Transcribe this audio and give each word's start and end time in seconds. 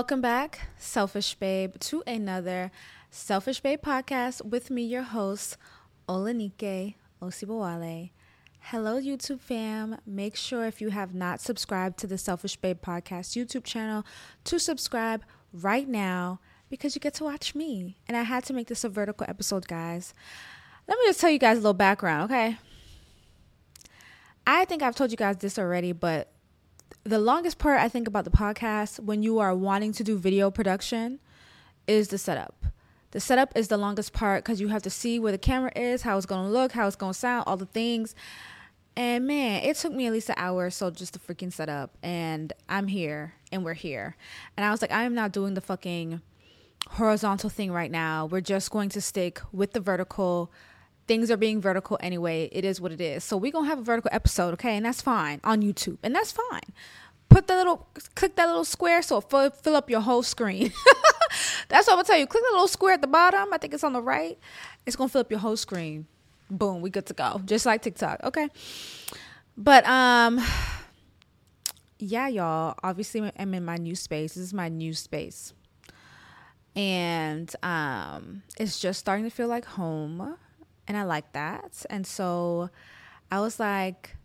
Welcome 0.00 0.22
back, 0.22 0.60
Selfish 0.78 1.34
Babe, 1.34 1.74
to 1.80 2.02
another 2.06 2.72
Selfish 3.10 3.60
Babe 3.60 3.82
podcast 3.82 4.42
with 4.42 4.70
me, 4.70 4.82
your 4.82 5.02
host, 5.02 5.58
Olanike 6.08 6.94
Osibowale. 7.20 8.08
Hello, 8.60 8.98
YouTube 8.98 9.40
fam. 9.40 9.98
Make 10.06 10.36
sure 10.36 10.64
if 10.64 10.80
you 10.80 10.88
have 10.88 11.14
not 11.14 11.42
subscribed 11.42 11.98
to 11.98 12.06
the 12.06 12.16
Selfish 12.16 12.56
Babe 12.56 12.80
podcast 12.80 13.36
YouTube 13.36 13.64
channel 13.64 14.06
to 14.44 14.58
subscribe 14.58 15.22
right 15.52 15.86
now 15.86 16.40
because 16.70 16.94
you 16.94 17.00
get 17.02 17.12
to 17.16 17.24
watch 17.24 17.54
me. 17.54 17.98
And 18.08 18.16
I 18.16 18.22
had 18.22 18.42
to 18.44 18.54
make 18.54 18.68
this 18.68 18.84
a 18.84 18.88
vertical 18.88 19.26
episode, 19.28 19.68
guys. 19.68 20.14
Let 20.88 20.98
me 20.98 21.04
just 21.08 21.20
tell 21.20 21.28
you 21.28 21.38
guys 21.38 21.58
a 21.58 21.60
little 21.60 21.74
background, 21.74 22.32
okay? 22.32 22.56
I 24.46 24.64
think 24.64 24.82
I've 24.82 24.96
told 24.96 25.10
you 25.10 25.18
guys 25.18 25.36
this 25.36 25.58
already, 25.58 25.92
but 25.92 26.32
the 27.04 27.18
longest 27.18 27.58
part 27.58 27.80
I 27.80 27.88
think 27.88 28.06
about 28.06 28.24
the 28.24 28.30
podcast 28.30 29.00
when 29.00 29.22
you 29.22 29.38
are 29.38 29.54
wanting 29.54 29.92
to 29.92 30.04
do 30.04 30.18
video 30.18 30.50
production 30.50 31.18
is 31.86 32.08
the 32.08 32.18
setup. 32.18 32.66
The 33.12 33.20
setup 33.20 33.56
is 33.56 33.68
the 33.68 33.76
longest 33.76 34.12
part 34.12 34.44
because 34.44 34.60
you 34.60 34.68
have 34.68 34.82
to 34.82 34.90
see 34.90 35.18
where 35.18 35.32
the 35.32 35.38
camera 35.38 35.72
is, 35.74 36.02
how 36.02 36.16
it's 36.16 36.26
going 36.26 36.44
to 36.44 36.50
look, 36.50 36.72
how 36.72 36.86
it's 36.86 36.96
going 36.96 37.12
to 37.12 37.18
sound, 37.18 37.44
all 37.46 37.56
the 37.56 37.66
things. 37.66 38.14
And 38.96 39.26
man, 39.26 39.62
it 39.64 39.76
took 39.76 39.92
me 39.92 40.06
at 40.06 40.12
least 40.12 40.28
an 40.28 40.36
hour 40.36 40.66
or 40.66 40.70
so 40.70 40.90
just 40.90 41.14
to 41.14 41.18
freaking 41.18 41.52
set 41.52 41.68
up. 41.68 41.96
And 42.02 42.52
I'm 42.68 42.86
here 42.86 43.34
and 43.50 43.64
we're 43.64 43.74
here. 43.74 44.16
And 44.56 44.64
I 44.64 44.70
was 44.70 44.82
like, 44.82 44.92
I 44.92 45.04
am 45.04 45.14
not 45.14 45.32
doing 45.32 45.54
the 45.54 45.60
fucking 45.60 46.20
horizontal 46.88 47.50
thing 47.50 47.72
right 47.72 47.90
now. 47.90 48.26
We're 48.26 48.40
just 48.40 48.70
going 48.70 48.90
to 48.90 49.00
stick 49.00 49.40
with 49.52 49.72
the 49.72 49.80
vertical. 49.80 50.52
Things 51.10 51.28
are 51.28 51.36
being 51.36 51.60
vertical 51.60 51.98
anyway. 51.98 52.48
It 52.52 52.64
is 52.64 52.80
what 52.80 52.92
it 52.92 53.00
is. 53.00 53.24
So 53.24 53.36
we're 53.36 53.50
to 53.64 53.64
have 53.64 53.80
a 53.80 53.82
vertical 53.82 54.10
episode, 54.14 54.54
okay? 54.54 54.76
And 54.76 54.86
that's 54.86 55.02
fine 55.02 55.40
on 55.42 55.60
YouTube. 55.60 55.98
And 56.04 56.14
that's 56.14 56.30
fine. 56.30 56.70
Put 57.28 57.48
the 57.48 57.56
little, 57.56 57.88
click 58.14 58.36
that 58.36 58.46
little 58.46 58.64
square 58.64 59.02
so 59.02 59.20
fill, 59.20 59.50
fill 59.50 59.74
up 59.74 59.90
your 59.90 60.02
whole 60.02 60.22
screen. 60.22 60.72
that's 61.68 61.88
what 61.88 61.94
I'm 61.94 62.04
to 62.04 62.06
tell 62.06 62.16
you. 62.16 62.28
Click 62.28 62.44
the 62.48 62.52
little 62.52 62.68
square 62.68 62.94
at 62.94 63.00
the 63.00 63.08
bottom. 63.08 63.52
I 63.52 63.58
think 63.58 63.74
it's 63.74 63.82
on 63.82 63.92
the 63.92 64.00
right. 64.00 64.38
It's 64.86 64.94
to 64.94 65.08
fill 65.08 65.22
up 65.22 65.32
your 65.32 65.40
whole 65.40 65.56
screen. 65.56 66.06
Boom, 66.48 66.80
we 66.80 66.90
good 66.90 67.06
to 67.06 67.14
go. 67.14 67.42
Just 67.44 67.66
like 67.66 67.82
TikTok, 67.82 68.20
okay? 68.22 68.48
But, 69.56 69.84
um, 69.88 70.40
yeah, 71.98 72.28
y'all. 72.28 72.76
Obviously, 72.84 73.32
I'm 73.36 73.52
in 73.52 73.64
my 73.64 73.78
new 73.78 73.96
space. 73.96 74.34
This 74.34 74.44
is 74.44 74.54
my 74.54 74.68
new 74.68 74.94
space 74.94 75.54
and 76.76 77.52
um, 77.64 78.44
it's 78.60 78.78
just 78.78 79.00
starting 79.00 79.24
to 79.24 79.30
feel 79.30 79.48
like 79.48 79.64
home 79.64 80.36
and 80.86 80.96
i 80.96 81.02
like 81.02 81.32
that 81.32 81.84
and 81.90 82.06
so 82.06 82.70
i 83.30 83.40
was 83.40 83.60
like 83.60 84.16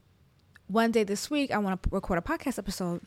one 0.67 0.91
day 0.91 1.03
this 1.03 1.29
week 1.29 1.51
i 1.51 1.57
want 1.57 1.81
to 1.81 1.89
record 1.89 2.17
a 2.17 2.21
podcast 2.21 2.57
episode 2.57 3.01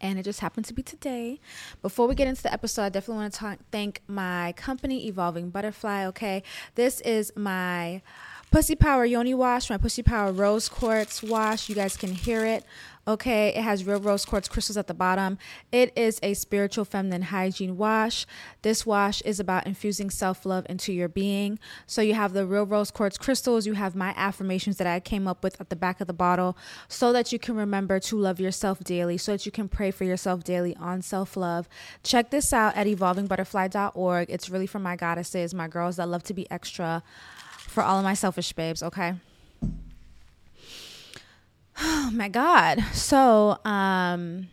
and 0.00 0.18
it 0.18 0.22
just 0.22 0.40
happened 0.40 0.66
to 0.66 0.74
be 0.74 0.82
today. 0.82 1.40
Before 1.82 2.08
we 2.08 2.14
get 2.14 2.26
into 2.26 2.42
the 2.42 2.52
episode, 2.52 2.82
I 2.82 2.88
definitely 2.88 3.22
want 3.22 3.34
to 3.34 3.38
talk, 3.38 3.58
thank 3.70 4.00
my 4.08 4.54
company, 4.56 5.06
Evolving 5.06 5.50
Butterfly. 5.50 6.06
Okay, 6.06 6.42
this 6.74 7.00
is 7.02 7.32
my 7.36 8.02
Pussy 8.50 8.74
Power 8.74 9.04
Yoni 9.04 9.32
Wash, 9.32 9.70
my 9.70 9.76
Pussy 9.78 10.02
Power 10.02 10.32
Rose 10.32 10.68
Quartz 10.68 11.22
Wash. 11.22 11.68
You 11.68 11.76
guys 11.76 11.96
can 11.96 12.12
hear 12.12 12.44
it. 12.44 12.64
Okay, 13.08 13.48
it 13.48 13.62
has 13.62 13.84
real 13.84 13.98
rose 13.98 14.24
quartz 14.24 14.46
crystals 14.46 14.76
at 14.76 14.86
the 14.86 14.94
bottom. 14.94 15.38
It 15.72 15.92
is 15.96 16.20
a 16.22 16.34
spiritual 16.34 16.84
feminine 16.84 17.22
hygiene 17.22 17.76
wash. 17.78 18.26
This 18.62 18.84
wash 18.84 19.22
is 19.22 19.40
about 19.40 19.66
infusing 19.66 20.10
self 20.10 20.44
love 20.44 20.66
into 20.68 20.92
your 20.92 21.08
being. 21.08 21.58
So 21.86 22.02
you 22.02 22.14
have 22.14 22.34
the 22.34 22.46
real 22.46 22.66
rose 22.66 22.90
quartz 22.90 23.16
crystals, 23.16 23.66
you 23.66 23.72
have 23.72 23.96
my 23.96 24.14
affirmations 24.16 24.76
that 24.76 24.86
I 24.86 25.00
came 25.00 25.26
up 25.26 25.42
with 25.42 25.60
at 25.60 25.70
the 25.70 25.76
back 25.76 26.00
of 26.00 26.08
the 26.08 26.12
bottle 26.12 26.58
so 26.88 27.12
that 27.12 27.32
you 27.32 27.38
can 27.38 27.56
remember 27.56 27.98
to 28.00 28.16
love 28.16 28.38
yourself 28.38 28.80
daily, 28.84 29.16
so 29.16 29.32
that 29.32 29.46
you 29.46 29.52
can 29.52 29.68
pray 29.68 29.90
for 29.90 30.04
yourself 30.04 30.44
daily 30.44 30.76
on 30.76 31.00
self 31.00 31.36
love. 31.36 31.68
Check 32.02 32.30
this 32.30 32.52
out 32.52 32.76
at 32.76 32.86
evolvingbutterfly.org. 32.86 34.26
It's 34.28 34.50
really 34.50 34.66
for 34.66 34.78
my 34.78 34.94
goddesses, 34.94 35.54
my 35.54 35.68
girls 35.68 35.96
that 35.96 36.08
love 36.08 36.22
to 36.24 36.34
be 36.34 36.48
extra, 36.50 37.02
for 37.70 37.82
all 37.82 37.98
of 37.98 38.04
my 38.04 38.14
selfish 38.14 38.52
babes, 38.52 38.82
okay? 38.82 39.14
Oh 41.78 42.10
my 42.12 42.28
god. 42.28 42.82
So, 42.92 43.58
um 43.64 44.48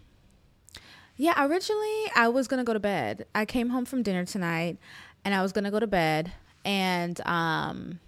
yeah, 1.20 1.34
originally 1.46 2.12
I 2.16 2.28
was 2.28 2.48
going 2.48 2.60
to 2.60 2.64
go 2.64 2.74
to 2.74 2.80
bed. 2.80 3.26
I 3.34 3.46
came 3.46 3.70
home 3.70 3.86
from 3.86 4.04
dinner 4.04 4.24
tonight 4.24 4.78
and 5.26 5.34
I 5.34 5.42
was 5.42 5.52
going 5.52 5.64
to 5.64 5.72
go 5.72 5.80
to 5.80 5.88
bed 5.88 6.32
and 6.64 7.20
um 7.26 8.00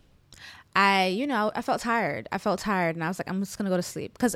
I, 0.75 1.07
you 1.07 1.25
know, 1.25 1.51
I 1.55 1.63
felt 1.63 1.81
tired. 1.81 2.29
I 2.31 2.37
felt 2.37 2.59
tired 2.59 2.95
and 2.95 3.03
I 3.03 3.07
was 3.07 3.19
like 3.19 3.27
I'm 3.27 3.39
just 3.41 3.57
going 3.57 3.65
to 3.65 3.71
go 3.71 3.77
to 3.77 3.83
sleep 3.83 4.17
cuz 4.19 4.35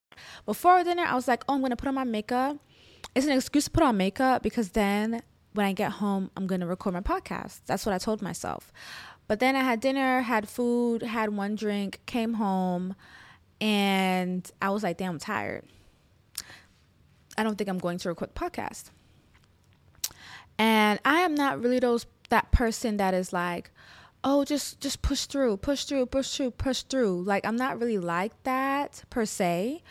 Before 0.51 0.83
dinner, 0.83 1.03
I 1.03 1.15
was 1.15 1.29
like, 1.29 1.45
oh, 1.47 1.53
I'm 1.53 1.61
to 1.69 1.77
put 1.77 1.87
on 1.87 1.95
my 1.95 2.03
makeup. 2.03 2.57
It's 3.15 3.25
an 3.25 3.31
excuse 3.31 3.63
to 3.63 3.71
put 3.71 3.83
on 3.83 3.95
makeup 3.95 4.43
because 4.43 4.71
then 4.71 5.21
when 5.53 5.65
I 5.65 5.71
get 5.71 5.93
home, 5.93 6.29
I'm 6.35 6.45
to 6.59 6.65
record 6.65 6.93
my 6.93 6.99
podcast. 6.99 7.61
That's 7.67 7.85
what 7.85 7.95
I 7.95 7.97
told 7.97 8.21
myself. 8.21 8.73
But 9.29 9.39
then 9.39 9.55
I 9.55 9.61
had 9.61 9.79
dinner, 9.79 10.19
had 10.19 10.49
food, 10.49 11.03
had 11.03 11.29
one 11.29 11.55
drink, 11.55 12.01
came 12.05 12.33
home, 12.33 12.95
and 13.61 14.51
I 14.61 14.71
was 14.71 14.83
like, 14.83 14.97
damn, 14.97 15.11
I'm 15.11 15.19
tired. 15.19 15.63
I 17.37 17.43
don't 17.43 17.57
think 17.57 17.69
I'm 17.69 17.77
going 17.77 17.97
to 17.99 18.09
record 18.09 18.35
podcast. 18.35 18.89
And 20.57 20.99
I 21.05 21.19
am 21.19 21.33
not 21.33 21.61
really 21.61 21.79
those 21.79 22.05
that 22.27 22.51
person 22.51 22.97
that 22.97 23.13
is 23.13 23.31
like, 23.31 23.71
oh, 24.21 24.43
just 24.43 24.81
just 24.81 25.01
push 25.01 25.27
through, 25.27 25.55
push 25.55 25.85
through, 25.85 26.07
push 26.07 26.35
through, 26.35 26.51
push 26.51 26.81
through. 26.81 27.21
Like 27.21 27.45
I'm 27.45 27.55
not 27.55 27.79
really 27.79 27.99
like 27.99 28.33
that 28.43 29.05
per 29.09 29.23
se. 29.23 29.81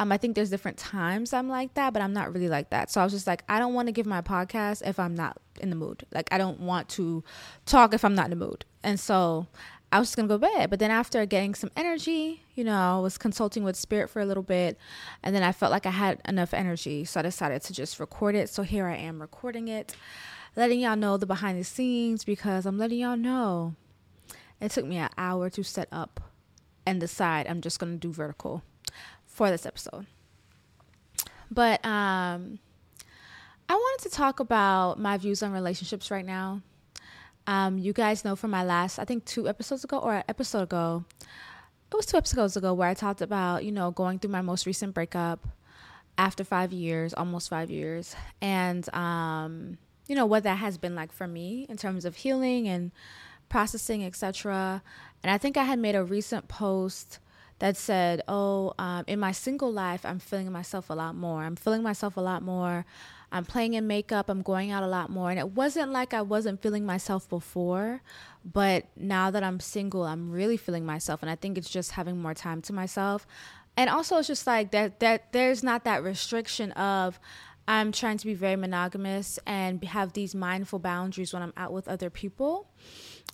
Um, 0.00 0.10
I 0.12 0.16
think 0.16 0.34
there's 0.34 0.48
different 0.48 0.78
times 0.78 1.34
I'm 1.34 1.50
like 1.50 1.74
that, 1.74 1.92
but 1.92 2.00
I'm 2.00 2.14
not 2.14 2.32
really 2.32 2.48
like 2.48 2.70
that. 2.70 2.90
So 2.90 3.02
I 3.02 3.04
was 3.04 3.12
just 3.12 3.26
like, 3.26 3.44
I 3.50 3.58
don't 3.58 3.74
want 3.74 3.88
to 3.88 3.92
give 3.92 4.06
my 4.06 4.22
podcast 4.22 4.80
if 4.88 4.98
I'm 4.98 5.14
not 5.14 5.36
in 5.60 5.68
the 5.68 5.76
mood. 5.76 6.06
Like 6.10 6.26
I 6.32 6.38
don't 6.38 6.58
want 6.58 6.88
to 6.90 7.22
talk 7.66 7.92
if 7.92 8.02
I'm 8.02 8.14
not 8.14 8.24
in 8.24 8.30
the 8.30 8.46
mood. 8.46 8.64
And 8.82 8.98
so 8.98 9.46
I 9.92 9.98
was 9.98 10.08
just 10.08 10.16
gonna 10.16 10.26
go 10.26 10.38
to 10.38 10.56
bed. 10.56 10.70
But 10.70 10.78
then 10.78 10.90
after 10.90 11.26
getting 11.26 11.54
some 11.54 11.70
energy, 11.76 12.42
you 12.54 12.64
know, 12.64 12.96
I 12.96 12.98
was 12.98 13.18
consulting 13.18 13.62
with 13.62 13.76
spirit 13.76 14.08
for 14.08 14.22
a 14.22 14.24
little 14.24 14.42
bit, 14.42 14.78
and 15.22 15.36
then 15.36 15.42
I 15.42 15.52
felt 15.52 15.70
like 15.70 15.84
I 15.84 15.90
had 15.90 16.22
enough 16.26 16.54
energy, 16.54 17.04
so 17.04 17.20
I 17.20 17.22
decided 17.24 17.60
to 17.64 17.74
just 17.74 18.00
record 18.00 18.34
it. 18.34 18.48
So 18.48 18.62
here 18.62 18.86
I 18.86 18.96
am 18.96 19.20
recording 19.20 19.68
it, 19.68 19.94
letting 20.56 20.80
y'all 20.80 20.96
know 20.96 21.18
the 21.18 21.26
behind 21.26 21.60
the 21.60 21.64
scenes 21.64 22.24
because 22.24 22.64
I'm 22.64 22.78
letting 22.78 23.00
y'all 23.00 23.18
know 23.18 23.74
it 24.62 24.70
took 24.70 24.86
me 24.86 24.96
an 24.96 25.10
hour 25.18 25.50
to 25.50 25.62
set 25.62 25.88
up 25.92 26.22
and 26.86 26.98
decide 27.00 27.46
I'm 27.46 27.60
just 27.60 27.78
gonna 27.78 27.96
do 27.96 28.10
vertical 28.10 28.62
for 29.40 29.50
this 29.50 29.64
episode. 29.64 30.04
But 31.50 31.82
um 31.82 32.58
I 33.70 33.74
wanted 33.74 34.10
to 34.10 34.14
talk 34.14 34.38
about 34.38 35.00
my 35.00 35.16
views 35.16 35.42
on 35.42 35.50
relationships 35.50 36.10
right 36.10 36.26
now. 36.26 36.60
Um, 37.46 37.78
you 37.78 37.94
guys 37.94 38.22
know 38.22 38.36
from 38.36 38.50
my 38.50 38.64
last, 38.64 38.98
I 38.98 39.06
think 39.06 39.24
two 39.24 39.48
episodes 39.48 39.82
ago 39.82 39.96
or 39.96 40.16
an 40.16 40.24
episode 40.28 40.64
ago, 40.64 41.06
it 41.90 41.96
was 41.96 42.04
two 42.04 42.18
episodes 42.18 42.54
ago 42.58 42.74
where 42.74 42.90
I 42.90 42.92
talked 42.92 43.22
about, 43.22 43.64
you 43.64 43.72
know, 43.72 43.90
going 43.90 44.18
through 44.18 44.32
my 44.32 44.42
most 44.42 44.66
recent 44.66 44.92
breakup 44.92 45.48
after 46.18 46.44
five 46.44 46.70
years, 46.70 47.14
almost 47.14 47.48
five 47.48 47.70
years, 47.70 48.14
and, 48.42 48.92
um, 48.94 49.78
you 50.06 50.16
know, 50.16 50.26
what 50.26 50.42
that 50.42 50.58
has 50.58 50.76
been 50.76 50.94
like 50.94 51.12
for 51.12 51.26
me 51.26 51.64
in 51.70 51.78
terms 51.78 52.04
of 52.04 52.16
healing 52.16 52.68
and 52.68 52.92
processing, 53.48 54.04
etc. 54.04 54.82
And 55.22 55.30
I 55.30 55.38
think 55.38 55.56
I 55.56 55.64
had 55.64 55.78
made 55.78 55.94
a 55.94 56.04
recent 56.04 56.46
post 56.46 57.20
that 57.60 57.76
said, 57.76 58.22
"Oh, 58.26 58.74
um, 58.78 59.04
in 59.06 59.20
my 59.20 59.32
single 59.32 59.72
life, 59.72 60.04
I'm 60.04 60.18
feeling 60.18 60.50
myself 60.52 60.90
a 60.90 60.94
lot 60.94 61.14
more. 61.14 61.42
I'm 61.44 61.56
feeling 61.56 61.82
myself 61.82 62.16
a 62.16 62.20
lot 62.20 62.42
more. 62.42 62.84
I'm 63.32 63.44
playing 63.44 63.74
in 63.74 63.86
makeup. 63.86 64.28
I'm 64.28 64.42
going 64.42 64.70
out 64.70 64.82
a 64.82 64.88
lot 64.88 65.08
more." 65.10 65.30
And 65.30 65.38
it 65.38 65.50
wasn't 65.50 65.92
like 65.92 66.12
I 66.12 66.22
wasn't 66.22 66.60
feeling 66.60 66.84
myself 66.84 67.28
before, 67.28 68.02
but 68.44 68.86
now 68.96 69.30
that 69.30 69.44
I'm 69.44 69.60
single, 69.60 70.02
I'm 70.04 70.30
really 70.30 70.56
feeling 70.56 70.84
myself, 70.84 71.22
and 71.22 71.30
I 71.30 71.36
think 71.36 71.56
it's 71.56 71.70
just 71.70 71.92
having 71.92 72.20
more 72.20 72.34
time 72.34 72.60
to 72.62 72.72
myself. 72.72 73.26
And 73.76 73.88
also, 73.88 74.18
it's 74.18 74.28
just 74.28 74.46
like 74.46 74.72
that. 74.72 75.00
That 75.00 75.32
there's 75.32 75.62
not 75.62 75.84
that 75.84 76.02
restriction 76.02 76.72
of 76.72 77.20
I'm 77.68 77.92
trying 77.92 78.18
to 78.18 78.26
be 78.26 78.34
very 78.34 78.56
monogamous 78.56 79.38
and 79.46 79.82
have 79.84 80.12
these 80.12 80.34
mindful 80.34 80.80
boundaries 80.80 81.32
when 81.32 81.42
I'm 81.42 81.52
out 81.56 81.72
with 81.72 81.86
other 81.86 82.10
people 82.10 82.68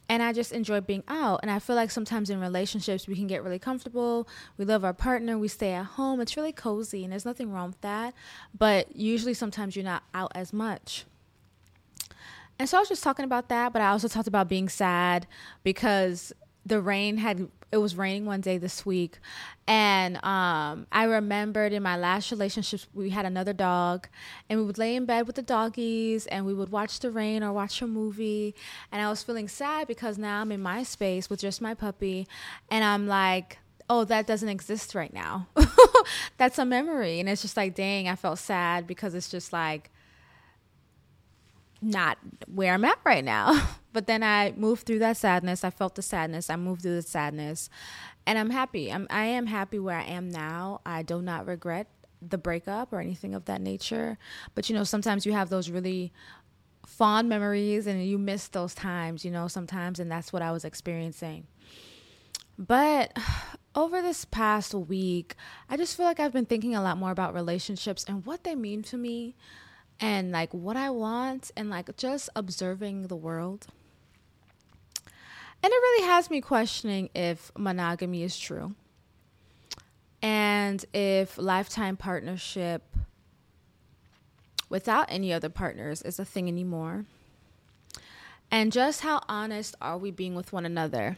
and 0.09 0.23
I 0.23 0.33
just 0.33 0.53
enjoy 0.53 0.81
being 0.81 1.03
out. 1.09 1.41
And 1.43 1.51
I 1.51 1.59
feel 1.59 1.77
like 1.77 1.91
sometimes 1.91 2.31
in 2.31 2.41
relationships, 2.41 3.09
we 3.09 3.15
can 3.15 3.27
get 3.27 3.43
really 3.43 3.59
comfortable. 3.59 4.29
We 4.57 4.65
love 4.65 4.85
our 4.85 4.95
partner, 4.95 5.39
we 5.39 5.49
stay 5.49 5.73
at 5.73 5.85
home. 5.85 6.21
It's 6.21 6.37
really 6.37 6.53
cozy, 6.53 7.03
and 7.05 7.13
there's 7.13 7.25
nothing 7.25 7.53
wrong 7.53 7.69
with 7.69 7.81
that. 7.81 8.15
But 8.57 8.95
usually, 8.95 9.35
sometimes 9.35 9.77
you're 9.77 9.85
not 9.85 10.05
out 10.15 10.33
as 10.35 10.53
much. 10.53 11.05
And 12.59 12.69
so 12.69 12.79
I 12.79 12.81
was 12.81 12.89
just 12.89 13.03
talking 13.03 13.25
about 13.25 13.49
that, 13.51 13.73
but 13.73 13.83
I 13.83 13.89
also 13.89 14.09
talked 14.09 14.29
about 14.29 14.49
being 14.49 14.69
sad 14.69 15.27
because 15.63 16.33
the 16.67 16.81
rain 16.81 17.17
had 17.17 17.49
it 17.73 17.79
was 17.79 17.97
raining 17.97 18.27
one 18.27 18.41
day 18.41 18.59
this 18.59 18.85
week 18.85 19.19
and 19.67 20.17
um, 20.25 20.87
i 20.93 21.05
remembered 21.05 21.73
in 21.73 21.83
my 21.83 21.97
last 21.97 22.31
relationship 22.31 22.81
we 22.93 23.11
had 23.11 23.25
another 23.25 23.53
dog 23.53 24.09
and 24.49 24.59
we 24.59 24.67
would 24.67 24.79
lay 24.79 24.97
in 24.97 25.07
bed 25.07 25.27
with 25.27 25.37
the 25.37 25.43
doggies 25.43 26.27
and 26.27 26.45
we 26.45 26.53
would 26.53 26.71
watch 26.71 27.01
the 27.01 27.11
rain 27.11 27.43
or 27.43 27.53
watch 27.53 27.81
a 27.81 27.87
movie 27.87 28.55
and 28.91 29.01
i 29.01 29.09
was 29.09 29.23
feeling 29.23 29.49
sad 29.49 29.87
because 29.87 30.19
now 30.19 30.41
i'm 30.41 30.53
in 30.53 30.61
my 30.61 30.83
space 30.83 31.31
with 31.31 31.41
just 31.41 31.61
my 31.61 31.73
puppy 31.73 32.27
and 32.71 32.85
i'm 32.85 33.07
like 33.07 33.59
oh 33.89 34.05
that 34.05 34.27
doesn't 34.27 34.49
exist 34.49 34.97
right 34.97 35.13
now. 35.13 35.47
That's 36.39 36.59
a 36.59 36.65
memory 36.65 37.21
and 37.21 37.29
it's 37.29 37.43
just 37.43 37.57
like 37.57 37.75
dang 37.75 38.09
i 38.09 38.17
felt 38.17 38.39
sad 38.39 38.87
because 38.87 39.15
it's 39.15 39.29
just 39.29 39.53
like 39.53 39.91
not 41.87 42.19
where 42.47 42.75
I'm 42.75 42.85
at 42.85 42.99
right 43.05 43.25
now. 43.25 43.69
but 43.93 44.07
then 44.07 44.23
I 44.23 44.53
moved 44.57 44.87
through 44.87 44.99
that 44.99 45.17
sadness. 45.17 45.65
I 45.65 45.71
felt 45.71 45.95
the 45.95 46.03
sadness. 46.03 46.51
I 46.51 46.57
moved 46.57 46.83
through 46.83 46.97
the 46.97 47.03
sadness. 47.03 47.71
And 48.27 48.39
I'm 48.39 48.51
happy. 48.51 48.93
I'm 48.93 49.07
I 49.09 49.27
am 49.27 49.47
happy 49.47 49.79
where 49.79 49.97
I 49.97 50.05
am 50.05 50.29
now. 50.29 50.81
I 50.85 51.03
do 51.03 51.23
not 51.23 51.47
regret 51.47 51.87
the 52.21 52.39
breakup 52.39 52.93
or 52.93 53.01
anything 53.01 53.35
of 53.35 53.45
that 53.45 53.61
nature. 53.61 54.19
But 54.55 54.69
you 54.69 54.75
know, 54.75 54.85
sometimes 54.85 55.25
you 55.25 55.33
have 55.33 55.49
those 55.49 55.71
really 55.71 56.13
fond 56.87 57.29
memories 57.29 57.87
and 57.87 58.05
you 58.05 58.19
miss 58.19 58.49
those 58.49 58.75
times, 58.75 59.25
you 59.25 59.31
know, 59.31 59.49
sometimes 59.49 59.99
and 59.99 60.11
that's 60.11 60.33
what 60.33 60.43
I 60.43 60.53
was 60.53 60.65
experiencing. 60.65 61.47
But 62.59 63.17
over 63.75 64.03
this 64.03 64.25
past 64.25 64.75
week, 64.75 65.37
I 65.69 65.77
just 65.77 65.97
feel 65.97 66.07
like 66.07 66.21
I've 66.21 66.33
been 66.33 66.47
thinking 66.47 66.75
a 66.75 66.83
lot 66.83 66.99
more 66.99 67.11
about 67.11 67.35
relationships 67.35 68.05
and 68.09 68.27
what 68.27 68.45
they 68.45 68.55
mean 68.55 68.83
to 68.85 68.97
me 68.97 69.37
and 70.01 70.31
like 70.31 70.53
what 70.53 70.77
I 70.77 70.91
want 70.91 71.51
and 71.57 71.71
like 71.71 71.97
just 71.97 72.29
observing 72.37 73.09
the 73.09 73.17
world. 73.17 73.67
And 75.63 75.73
it 75.73 75.77
really 75.77 76.07
has 76.07 76.31
me 76.31 76.41
questioning 76.41 77.11
if 77.15 77.51
monogamy 77.57 78.23
is 78.23 78.39
true 78.39 78.75
and 80.23 80.85
if 80.93 81.39
lifetime 81.39 81.97
partnership 81.97 82.83
without 84.69 85.07
any 85.09 85.33
other 85.33 85.49
partners 85.49 86.03
is 86.03 86.19
a 86.19 86.25
thing 86.25 86.49
anymore. 86.49 87.05
And 88.51 88.73
just 88.73 89.01
how 89.01 89.23
honest 89.29 89.75
are 89.81 89.99
we 89.99 90.11
being 90.11 90.35
with 90.35 90.53
one 90.53 90.67
another? 90.67 91.17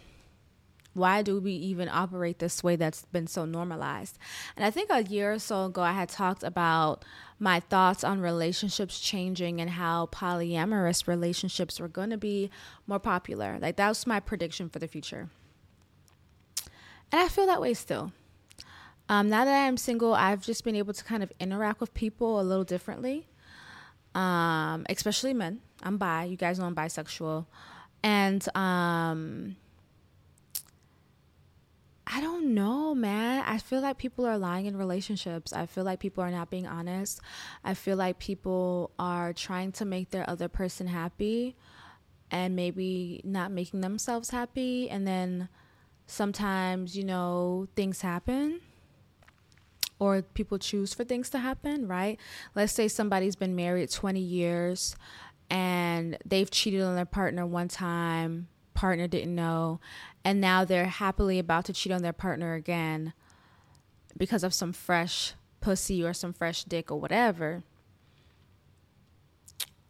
Why 0.98 1.22
do 1.22 1.40
we 1.40 1.52
even 1.52 1.88
operate 1.88 2.38
this 2.38 2.62
way 2.62 2.76
that's 2.76 3.04
been 3.06 3.26
so 3.26 3.44
normalized? 3.44 4.18
And 4.56 4.64
I 4.64 4.70
think 4.70 4.90
a 4.90 5.02
year 5.02 5.32
or 5.32 5.38
so 5.38 5.66
ago, 5.66 5.82
I 5.82 5.92
had 5.92 6.08
talked 6.08 6.42
about 6.42 7.04
my 7.38 7.60
thoughts 7.60 8.02
on 8.04 8.20
relationships 8.20 8.98
changing 8.98 9.60
and 9.60 9.70
how 9.70 10.06
polyamorous 10.06 11.06
relationships 11.06 11.78
were 11.78 11.88
going 11.88 12.10
to 12.10 12.18
be 12.18 12.50
more 12.86 12.98
popular. 12.98 13.58
Like, 13.60 13.76
that 13.76 13.88
was 13.88 14.06
my 14.06 14.20
prediction 14.20 14.68
for 14.68 14.80
the 14.80 14.88
future. 14.88 15.30
And 17.10 17.22
I 17.22 17.28
feel 17.28 17.46
that 17.46 17.60
way 17.60 17.74
still. 17.74 18.12
Um, 19.08 19.30
now 19.30 19.44
that 19.44 19.54
I 19.54 19.66
am 19.66 19.76
single, 19.76 20.12
I've 20.14 20.42
just 20.42 20.64
been 20.64 20.76
able 20.76 20.92
to 20.92 21.04
kind 21.04 21.22
of 21.22 21.32
interact 21.40 21.80
with 21.80 21.94
people 21.94 22.40
a 22.40 22.42
little 22.42 22.64
differently, 22.64 23.26
um, 24.14 24.84
especially 24.90 25.32
men. 25.32 25.60
I'm 25.82 25.96
bi. 25.96 26.24
You 26.24 26.36
guys 26.36 26.58
know 26.58 26.66
I'm 26.66 26.74
bisexual. 26.74 27.46
And, 28.02 28.46
um, 28.56 29.56
I 32.10 32.22
don't 32.22 32.54
know, 32.54 32.94
man. 32.94 33.44
I 33.46 33.58
feel 33.58 33.82
like 33.82 33.98
people 33.98 34.24
are 34.24 34.38
lying 34.38 34.64
in 34.64 34.78
relationships. 34.78 35.52
I 35.52 35.66
feel 35.66 35.84
like 35.84 36.00
people 36.00 36.24
are 36.24 36.30
not 36.30 36.48
being 36.48 36.66
honest. 36.66 37.20
I 37.62 37.74
feel 37.74 37.98
like 37.98 38.18
people 38.18 38.92
are 38.98 39.34
trying 39.34 39.72
to 39.72 39.84
make 39.84 40.10
their 40.10 40.28
other 40.28 40.48
person 40.48 40.86
happy 40.86 41.54
and 42.30 42.56
maybe 42.56 43.20
not 43.24 43.50
making 43.50 43.82
themselves 43.82 44.30
happy. 44.30 44.88
And 44.88 45.06
then 45.06 45.50
sometimes, 46.06 46.96
you 46.96 47.04
know, 47.04 47.68
things 47.76 48.00
happen 48.00 48.62
or 49.98 50.22
people 50.22 50.58
choose 50.58 50.94
for 50.94 51.04
things 51.04 51.28
to 51.30 51.38
happen, 51.38 51.86
right? 51.88 52.18
Let's 52.54 52.72
say 52.72 52.88
somebody's 52.88 53.36
been 53.36 53.54
married 53.54 53.90
20 53.90 54.18
years 54.18 54.96
and 55.50 56.16
they've 56.24 56.50
cheated 56.50 56.80
on 56.80 56.96
their 56.96 57.04
partner 57.04 57.44
one 57.44 57.68
time 57.68 58.48
partner 58.78 59.08
didn't 59.08 59.34
know 59.34 59.80
and 60.28 60.42
now 60.42 60.62
they're 60.62 60.84
happily 60.84 61.38
about 61.38 61.64
to 61.64 61.72
cheat 61.72 61.90
on 61.90 62.02
their 62.02 62.12
partner 62.12 62.52
again 62.52 63.14
because 64.14 64.44
of 64.44 64.52
some 64.52 64.74
fresh 64.74 65.32
pussy 65.62 66.04
or 66.04 66.12
some 66.12 66.34
fresh 66.34 66.64
dick 66.64 66.90
or 66.90 67.00
whatever. 67.00 67.62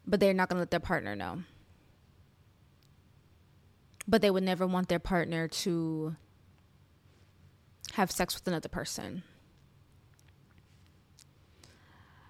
But 0.06 0.20
they're 0.20 0.32
not 0.32 0.49
going 0.49 0.58
to 0.58 0.61
let 0.61 0.70
their 0.70 0.79
partner 0.79 1.17
know. 1.17 1.43
But 4.06 4.23
they 4.23 4.31
would 4.31 4.44
never 4.44 4.64
want 4.64 4.88
their 4.88 5.00
partner 5.00 5.49
to 5.49 6.14
have 7.94 8.12
sex 8.12 8.37
with 8.37 8.46
another 8.46 8.69
person. 8.69 9.25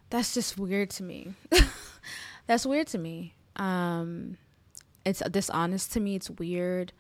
That's 0.09 0.33
just 0.33 0.57
weird 0.57 0.89
to 0.93 1.03
me. 1.03 1.35
That's 2.47 2.65
weird 2.65 2.87
to 2.87 2.99
me. 2.99 3.35
Um 3.57 4.39
it's 5.05 5.21
dishonest 5.21 5.93
to 5.93 6.01
me. 6.01 6.17
It's 6.17 6.31
weird. 6.31 6.95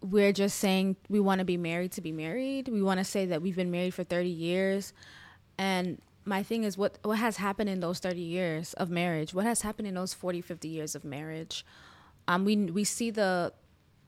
We're 0.00 0.32
just 0.32 0.58
saying 0.58 0.96
we 1.08 1.20
want 1.20 1.40
to 1.40 1.44
be 1.44 1.56
married 1.56 1.92
to 1.92 2.00
be 2.00 2.12
married. 2.12 2.68
We 2.68 2.82
want 2.82 2.98
to 2.98 3.04
say 3.04 3.26
that 3.26 3.42
we've 3.42 3.56
been 3.56 3.70
married 3.70 3.94
for 3.94 4.04
30 4.04 4.28
years. 4.28 4.92
And 5.58 6.00
my 6.24 6.42
thing 6.42 6.64
is 6.64 6.78
what 6.78 6.98
what 7.02 7.18
has 7.18 7.38
happened 7.38 7.70
in 7.70 7.80
those 7.80 7.98
30 7.98 8.20
years 8.20 8.74
of 8.74 8.90
marriage? 8.90 9.34
What 9.34 9.44
has 9.44 9.62
happened 9.62 9.88
in 9.88 9.94
those 9.94 10.14
40, 10.14 10.40
50 10.40 10.68
years 10.68 10.94
of 10.94 11.04
marriage? 11.04 11.64
Um 12.28 12.44
we 12.44 12.56
we 12.56 12.84
see 12.84 13.10
the 13.10 13.52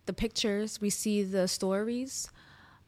the 0.06 0.12
pictures, 0.12 0.80
we 0.80 0.90
see 0.90 1.23
the 1.23 1.49
stories. 1.49 2.30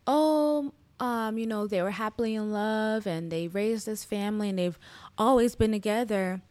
Oh, 0.06 0.73
um, 0.99 1.38
you 1.38 1.47
know, 1.47 1.66
they 1.66 1.82
were 1.82 1.90
happily 1.90 2.35
in 2.35 2.52
love 2.52 3.06
and 3.06 3.30
they 3.30 3.49
raised 3.49 3.87
this 3.87 4.04
family 4.04 4.49
and 4.49 4.59
they've 4.59 4.78
always 5.18 5.54
been 5.54 5.73
together. 5.73 6.42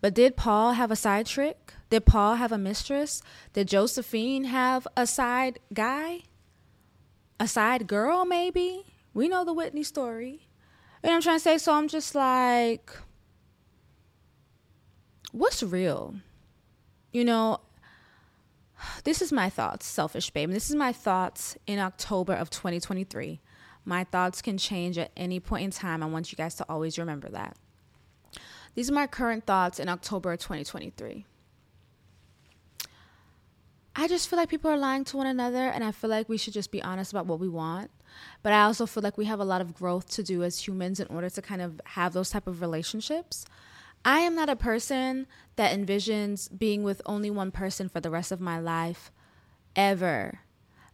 But 0.00 0.14
did 0.14 0.36
Paul 0.36 0.72
have 0.72 0.90
a 0.90 0.96
side 0.96 1.26
trick? 1.26 1.74
Did 1.90 2.06
Paul 2.06 2.36
have 2.36 2.52
a 2.52 2.58
mistress? 2.58 3.22
Did 3.52 3.68
Josephine 3.68 4.44
have 4.44 4.86
a 4.96 5.06
side 5.06 5.58
guy? 5.74 6.22
A 7.38 7.46
side 7.46 7.86
girl, 7.86 8.24
maybe? 8.24 8.84
We 9.12 9.28
know 9.28 9.44
the 9.44 9.52
Whitney 9.52 9.82
story. 9.82 10.48
You 11.02 11.08
know 11.08 11.10
what 11.10 11.16
I'm 11.16 11.22
trying 11.22 11.36
to 11.36 11.42
say? 11.42 11.58
So 11.58 11.74
I'm 11.74 11.88
just 11.88 12.14
like, 12.14 12.92
what's 15.32 15.62
real? 15.62 16.14
You 17.12 17.24
know, 17.24 17.60
this 19.04 19.20
is 19.20 19.32
my 19.32 19.50
thoughts, 19.50 19.86
selfish 19.86 20.30
babe. 20.30 20.50
This 20.50 20.70
is 20.70 20.76
my 20.76 20.92
thoughts 20.92 21.56
in 21.66 21.78
October 21.78 22.34
of 22.34 22.50
2023. 22.50 23.40
My 23.84 24.04
thoughts 24.04 24.42
can 24.42 24.58
change 24.58 24.98
at 24.98 25.10
any 25.16 25.40
point 25.40 25.64
in 25.64 25.70
time. 25.70 26.02
I 26.02 26.06
want 26.06 26.30
you 26.30 26.36
guys 26.36 26.54
to 26.56 26.66
always 26.68 26.98
remember 26.98 27.28
that. 27.30 27.56
These 28.74 28.90
are 28.90 28.94
my 28.94 29.06
current 29.06 29.46
thoughts 29.46 29.80
in 29.80 29.88
October 29.88 30.36
2023. 30.36 31.26
I 33.96 34.08
just 34.08 34.28
feel 34.28 34.38
like 34.38 34.48
people 34.48 34.70
are 34.70 34.78
lying 34.78 35.04
to 35.04 35.16
one 35.16 35.26
another, 35.26 35.68
and 35.68 35.82
I 35.82 35.90
feel 35.90 36.10
like 36.10 36.28
we 36.28 36.36
should 36.36 36.54
just 36.54 36.70
be 36.70 36.82
honest 36.82 37.12
about 37.12 37.26
what 37.26 37.40
we 37.40 37.48
want. 37.48 37.90
But 38.42 38.52
I 38.52 38.62
also 38.62 38.86
feel 38.86 39.02
like 39.02 39.18
we 39.18 39.24
have 39.26 39.40
a 39.40 39.44
lot 39.44 39.60
of 39.60 39.74
growth 39.74 40.08
to 40.10 40.22
do 40.22 40.42
as 40.42 40.66
humans 40.66 41.00
in 41.00 41.08
order 41.08 41.28
to 41.28 41.42
kind 41.42 41.60
of 41.60 41.80
have 41.84 42.12
those 42.12 42.30
type 42.30 42.46
of 42.46 42.60
relationships. 42.60 43.44
I 44.04 44.20
am 44.20 44.34
not 44.34 44.48
a 44.48 44.56
person 44.56 45.26
that 45.56 45.76
envisions 45.76 46.56
being 46.56 46.82
with 46.82 47.02
only 47.04 47.30
one 47.30 47.50
person 47.50 47.88
for 47.88 48.00
the 48.00 48.10
rest 48.10 48.32
of 48.32 48.40
my 48.40 48.58
life 48.58 49.10
ever. 49.76 50.40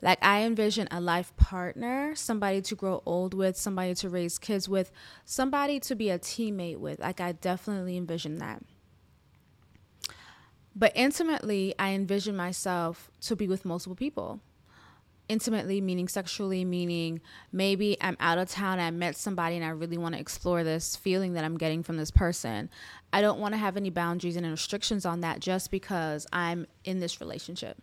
Like 0.02 0.18
I 0.22 0.42
envision 0.42 0.88
a 0.90 1.00
life 1.00 1.36
partner, 1.36 2.14
somebody 2.14 2.60
to 2.62 2.74
grow 2.74 3.02
old 3.06 3.34
with, 3.34 3.56
somebody 3.56 3.94
to 3.96 4.08
raise 4.08 4.38
kids 4.38 4.68
with, 4.68 4.92
somebody 5.24 5.80
to 5.80 5.94
be 5.94 6.10
a 6.10 6.18
teammate 6.18 6.78
with. 6.78 7.00
Like 7.00 7.20
I 7.20 7.32
definitely 7.32 7.96
envision 7.96 8.38
that. 8.38 8.62
But 10.74 10.92
intimately, 10.94 11.74
I 11.78 11.90
envision 11.92 12.36
myself 12.36 13.10
to 13.22 13.34
be 13.34 13.48
with 13.48 13.64
multiple 13.64 13.96
people. 13.96 14.40
intimately, 15.28 15.80
meaning 15.80 16.08
sexually, 16.08 16.64
meaning 16.64 17.20
maybe 17.52 17.96
I'm 18.00 18.16
out 18.20 18.38
of 18.38 18.48
town, 18.48 18.78
I 18.78 18.90
met 18.90 19.16
somebody, 19.16 19.56
and 19.56 19.64
I 19.64 19.70
really 19.70 19.98
want 19.98 20.14
to 20.14 20.20
explore 20.20 20.64
this 20.64 20.96
feeling 20.96 21.32
that 21.34 21.44
I'm 21.44 21.58
getting 21.58 21.82
from 21.82 21.96
this 21.96 22.10
person. 22.10 22.70
I 23.12 23.20
don't 23.20 23.40
want 23.40 23.54
to 23.54 23.58
have 23.58 23.76
any 23.76 23.90
boundaries 23.90 24.36
and 24.36 24.46
restrictions 24.46 25.04
on 25.04 25.20
that 25.20 25.40
just 25.40 25.70
because 25.70 26.26
I'm 26.32 26.66
in 26.84 27.00
this 27.00 27.20
relationship. 27.20 27.78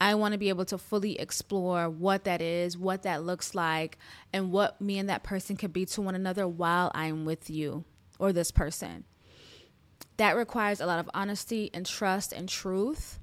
I 0.00 0.14
want 0.14 0.32
to 0.32 0.38
be 0.38 0.48
able 0.48 0.64
to 0.66 0.78
fully 0.78 1.18
explore 1.18 1.90
what 1.90 2.24
that 2.24 2.40
is, 2.40 2.78
what 2.78 3.02
that 3.02 3.22
looks 3.22 3.54
like, 3.54 3.98
and 4.32 4.50
what 4.50 4.80
me 4.80 4.98
and 4.98 5.08
that 5.08 5.22
person 5.22 5.56
could 5.56 5.72
be 5.72 5.84
to 5.86 6.00
one 6.00 6.14
another 6.14 6.48
while 6.48 6.90
I'm 6.94 7.24
with 7.24 7.50
you 7.50 7.84
or 8.18 8.32
this 8.32 8.50
person. 8.50 9.04
That 10.16 10.36
requires 10.36 10.80
a 10.80 10.86
lot 10.86 10.98
of 10.98 11.10
honesty 11.12 11.70
and 11.74 11.84
trust 11.84 12.32
and 12.32 12.48
truth 12.48 13.20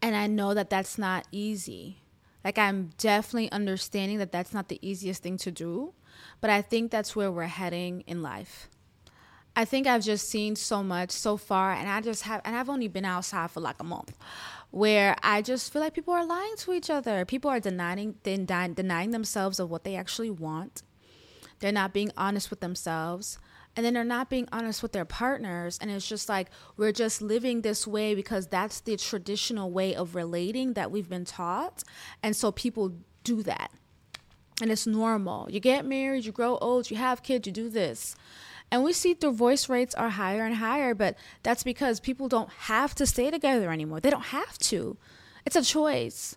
and 0.00 0.16
I 0.16 0.26
know 0.26 0.54
that 0.54 0.70
that's 0.70 0.98
not 0.98 1.26
easy. 1.32 1.98
Like, 2.44 2.58
I'm 2.58 2.90
definitely 2.98 3.50
understanding 3.50 4.18
that 4.18 4.32
that's 4.32 4.54
not 4.54 4.68
the 4.68 4.78
easiest 4.80 5.22
thing 5.22 5.36
to 5.38 5.50
do, 5.50 5.92
but 6.40 6.50
I 6.50 6.62
think 6.62 6.90
that's 6.90 7.16
where 7.16 7.30
we're 7.30 7.44
heading 7.44 8.02
in 8.06 8.22
life. 8.22 8.68
I 9.56 9.64
think 9.64 9.88
I've 9.88 10.04
just 10.04 10.28
seen 10.28 10.54
so 10.54 10.84
much 10.84 11.10
so 11.10 11.36
far, 11.36 11.72
and 11.72 11.88
I 11.88 12.00
just 12.00 12.22
have, 12.22 12.40
and 12.44 12.54
I've 12.54 12.68
only 12.68 12.86
been 12.86 13.04
outside 13.04 13.50
for 13.50 13.60
like 13.60 13.80
a 13.80 13.84
month, 13.84 14.16
where 14.70 15.16
I 15.22 15.42
just 15.42 15.72
feel 15.72 15.80
like 15.80 15.94
people 15.94 16.14
are 16.14 16.26
lying 16.26 16.54
to 16.58 16.72
each 16.72 16.90
other. 16.90 17.24
People 17.24 17.50
are 17.50 17.60
denying, 17.60 18.14
denying 18.22 19.10
themselves 19.10 19.58
of 19.58 19.70
what 19.70 19.84
they 19.84 19.96
actually 19.96 20.30
want. 20.30 20.82
They're 21.60 21.72
not 21.72 21.92
being 21.92 22.12
honest 22.16 22.50
with 22.50 22.60
themselves. 22.60 23.38
And 23.76 23.84
then 23.84 23.94
they're 23.94 24.04
not 24.04 24.28
being 24.28 24.48
honest 24.50 24.82
with 24.82 24.92
their 24.92 25.04
partners. 25.04 25.78
And 25.80 25.90
it's 25.90 26.08
just 26.08 26.28
like 26.28 26.50
we're 26.76 26.92
just 26.92 27.22
living 27.22 27.62
this 27.62 27.86
way 27.86 28.14
because 28.14 28.48
that's 28.48 28.80
the 28.80 28.96
traditional 28.96 29.70
way 29.70 29.94
of 29.94 30.14
relating 30.14 30.72
that 30.74 30.90
we've 30.90 31.08
been 31.08 31.24
taught. 31.24 31.84
And 32.22 32.34
so 32.34 32.50
people 32.50 32.92
do 33.24 33.42
that. 33.44 33.70
And 34.60 34.72
it's 34.72 34.86
normal. 34.86 35.48
You 35.50 35.60
get 35.60 35.84
married 35.86 36.24
you 36.24 36.32
grow 36.32 36.58
old 36.58 36.90
you 36.90 36.96
have 36.96 37.22
kids 37.22 37.46
you 37.46 37.52
do 37.52 37.68
this 37.68 38.16
and 38.70 38.84
we 38.84 38.92
see 38.92 39.14
divorce 39.14 39.68
rates 39.68 39.94
are 39.94 40.10
higher 40.10 40.44
and 40.44 40.56
higher 40.56 40.94
but 40.94 41.16
that's 41.42 41.62
because 41.62 42.00
people 42.00 42.28
don't 42.28 42.50
have 42.50 42.94
to 42.94 43.06
stay 43.06 43.30
together 43.30 43.70
anymore 43.70 44.00
they 44.00 44.10
don't 44.10 44.26
have 44.26 44.58
to 44.58 44.96
it's 45.44 45.56
a 45.56 45.62
choice 45.62 46.36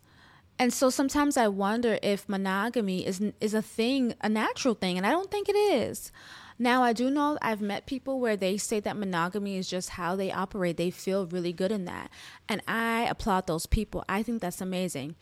and 0.61 0.71
so 0.71 0.91
sometimes 0.91 1.37
I 1.37 1.47
wonder 1.47 1.97
if 2.03 2.29
monogamy 2.29 3.03
is 3.03 3.19
is 3.39 3.55
a 3.55 3.63
thing, 3.63 4.13
a 4.21 4.29
natural 4.29 4.75
thing, 4.75 4.95
and 4.95 5.07
I 5.07 5.09
don't 5.09 5.31
think 5.31 5.49
it 5.49 5.55
is. 5.55 6.11
Now, 6.59 6.83
I 6.83 6.93
do 6.93 7.09
know 7.09 7.39
I've 7.41 7.61
met 7.61 7.87
people 7.87 8.19
where 8.19 8.37
they 8.37 8.57
say 8.57 8.79
that 8.81 8.95
monogamy 8.95 9.57
is 9.57 9.67
just 9.67 9.89
how 9.89 10.15
they 10.15 10.31
operate. 10.31 10.77
They 10.77 10.91
feel 10.91 11.25
really 11.25 11.51
good 11.51 11.71
in 11.71 11.85
that. 11.85 12.11
And 12.47 12.61
I 12.67 13.07
applaud 13.09 13.47
those 13.47 13.65
people. 13.65 14.05
I 14.07 14.21
think 14.21 14.39
that's 14.39 14.61
amazing. 14.61 15.15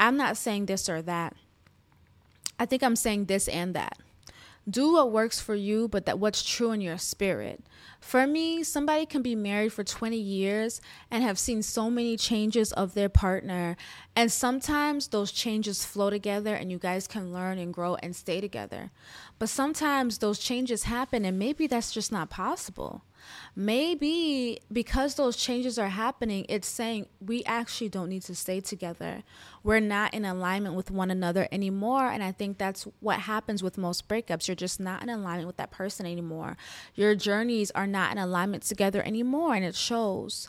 I'm 0.00 0.16
not 0.16 0.38
saying 0.38 0.64
this 0.64 0.88
or 0.88 1.02
that. 1.02 1.36
I 2.58 2.64
think 2.64 2.82
I'm 2.82 2.96
saying 2.96 3.26
this 3.26 3.48
and 3.48 3.74
that 3.74 3.98
do 4.68 4.92
what 4.92 5.12
works 5.12 5.40
for 5.40 5.54
you, 5.54 5.88
but 5.88 6.06
that 6.06 6.18
what's 6.18 6.42
true 6.42 6.72
in 6.72 6.80
your 6.80 6.98
spirit. 6.98 7.62
For 8.00 8.26
me, 8.26 8.62
somebody 8.62 9.06
can 9.06 9.22
be 9.22 9.34
married 9.34 9.72
for 9.72 9.84
20 9.84 10.16
years 10.16 10.80
and 11.10 11.22
have 11.22 11.38
seen 11.38 11.62
so 11.62 11.90
many 11.90 12.16
changes 12.16 12.72
of 12.72 12.94
their 12.94 13.08
partner. 13.08 13.76
And 14.14 14.30
sometimes 14.30 15.08
those 15.08 15.32
changes 15.32 15.84
flow 15.84 16.10
together 16.10 16.54
and 16.54 16.70
you 16.70 16.78
guys 16.78 17.06
can 17.06 17.32
learn 17.32 17.58
and 17.58 17.72
grow 17.72 17.94
and 17.96 18.14
stay 18.14 18.40
together. 18.40 18.90
But 19.38 19.48
sometimes 19.48 20.18
those 20.18 20.38
changes 20.38 20.84
happen 20.84 21.24
and 21.24 21.38
maybe 21.38 21.66
that's 21.66 21.92
just 21.92 22.10
not 22.10 22.30
possible. 22.30 23.02
Maybe 23.54 24.60
because 24.70 25.14
those 25.14 25.36
changes 25.36 25.78
are 25.78 25.88
happening, 25.88 26.46
it's 26.48 26.68
saying 26.68 27.06
we 27.20 27.42
actually 27.44 27.88
don't 27.88 28.08
need 28.08 28.22
to 28.22 28.34
stay 28.34 28.60
together. 28.60 29.22
We're 29.62 29.80
not 29.80 30.14
in 30.14 30.24
alignment 30.24 30.74
with 30.74 30.90
one 30.90 31.10
another 31.10 31.48
anymore. 31.50 32.06
And 32.06 32.22
I 32.22 32.32
think 32.32 32.58
that's 32.58 32.86
what 33.00 33.20
happens 33.20 33.62
with 33.62 33.78
most 33.78 34.08
breakups. 34.08 34.48
You're 34.48 34.54
just 34.54 34.80
not 34.80 35.02
in 35.02 35.08
alignment 35.08 35.46
with 35.46 35.56
that 35.56 35.70
person 35.70 36.06
anymore. 36.06 36.56
Your 36.94 37.14
journeys 37.14 37.70
are 37.72 37.86
not 37.86 38.12
in 38.12 38.18
alignment 38.18 38.62
together 38.62 39.02
anymore, 39.02 39.54
and 39.54 39.64
it 39.64 39.74
shows. 39.74 40.48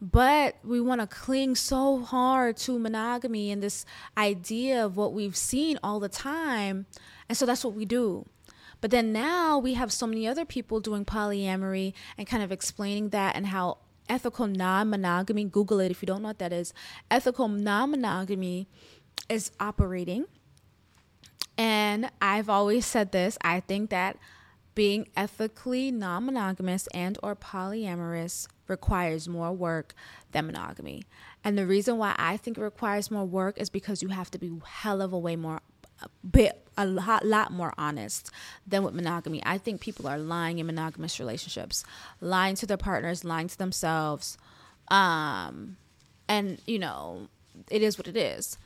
But 0.00 0.56
we 0.62 0.80
want 0.80 1.00
to 1.00 1.06
cling 1.06 1.54
so 1.54 2.00
hard 2.00 2.58
to 2.58 2.78
monogamy 2.78 3.50
and 3.50 3.62
this 3.62 3.86
idea 4.16 4.84
of 4.84 4.96
what 4.96 5.14
we've 5.14 5.36
seen 5.36 5.78
all 5.82 6.00
the 6.00 6.08
time. 6.08 6.86
And 7.28 7.36
so 7.36 7.46
that's 7.46 7.64
what 7.64 7.74
we 7.74 7.86
do. 7.86 8.26
But 8.80 8.90
then 8.90 9.12
now 9.12 9.58
we 9.58 9.74
have 9.74 9.92
so 9.92 10.06
many 10.06 10.26
other 10.26 10.44
people 10.44 10.80
doing 10.80 11.04
polyamory 11.04 11.94
and 12.18 12.26
kind 12.26 12.42
of 12.42 12.52
explaining 12.52 13.10
that 13.10 13.36
and 13.36 13.46
how 13.48 13.78
ethical 14.08 14.46
non 14.46 14.90
monogamy, 14.90 15.44
Google 15.44 15.80
it 15.80 15.90
if 15.90 16.02
you 16.02 16.06
don't 16.06 16.22
know 16.22 16.28
what 16.28 16.38
that 16.38 16.52
is, 16.52 16.72
ethical 17.10 17.48
non 17.48 17.90
monogamy 17.90 18.68
is 19.28 19.50
operating. 19.58 20.26
And 21.58 22.10
I've 22.20 22.50
always 22.50 22.84
said 22.84 23.12
this 23.12 23.38
I 23.42 23.60
think 23.60 23.90
that 23.90 24.18
being 24.76 25.08
ethically 25.16 25.90
non-monogamous 25.90 26.86
and 26.88 27.18
or 27.22 27.34
polyamorous 27.34 28.46
requires 28.68 29.26
more 29.26 29.50
work 29.50 29.94
than 30.32 30.46
monogamy. 30.46 31.02
And 31.42 31.56
the 31.56 31.66
reason 31.66 31.96
why 31.96 32.14
I 32.18 32.36
think 32.36 32.58
it 32.58 32.60
requires 32.60 33.10
more 33.10 33.24
work 33.24 33.58
is 33.58 33.70
because 33.70 34.02
you 34.02 34.08
have 34.08 34.30
to 34.32 34.38
be 34.38 34.52
hell 34.64 35.00
of 35.00 35.14
a 35.14 35.18
way 35.18 35.34
more 35.34 35.62
bit 36.28 36.66
a 36.76 36.86
lot, 36.86 37.24
lot 37.24 37.52
more 37.52 37.72
honest 37.78 38.30
than 38.66 38.82
with 38.82 38.94
monogamy. 38.94 39.42
I 39.44 39.58
think 39.58 39.80
people 39.80 40.06
are 40.06 40.18
lying 40.18 40.58
in 40.58 40.66
monogamous 40.66 41.18
relationships, 41.18 41.84
lying 42.20 42.54
to 42.56 42.66
their 42.66 42.76
partners, 42.76 43.24
lying 43.24 43.48
to 43.48 43.58
themselves. 43.58 44.36
Um, 44.88 45.76
and 46.28 46.60
you 46.66 46.78
know, 46.78 47.28
it 47.70 47.82
is 47.82 47.98
what 47.98 48.08
it 48.08 48.16
is 48.16 48.58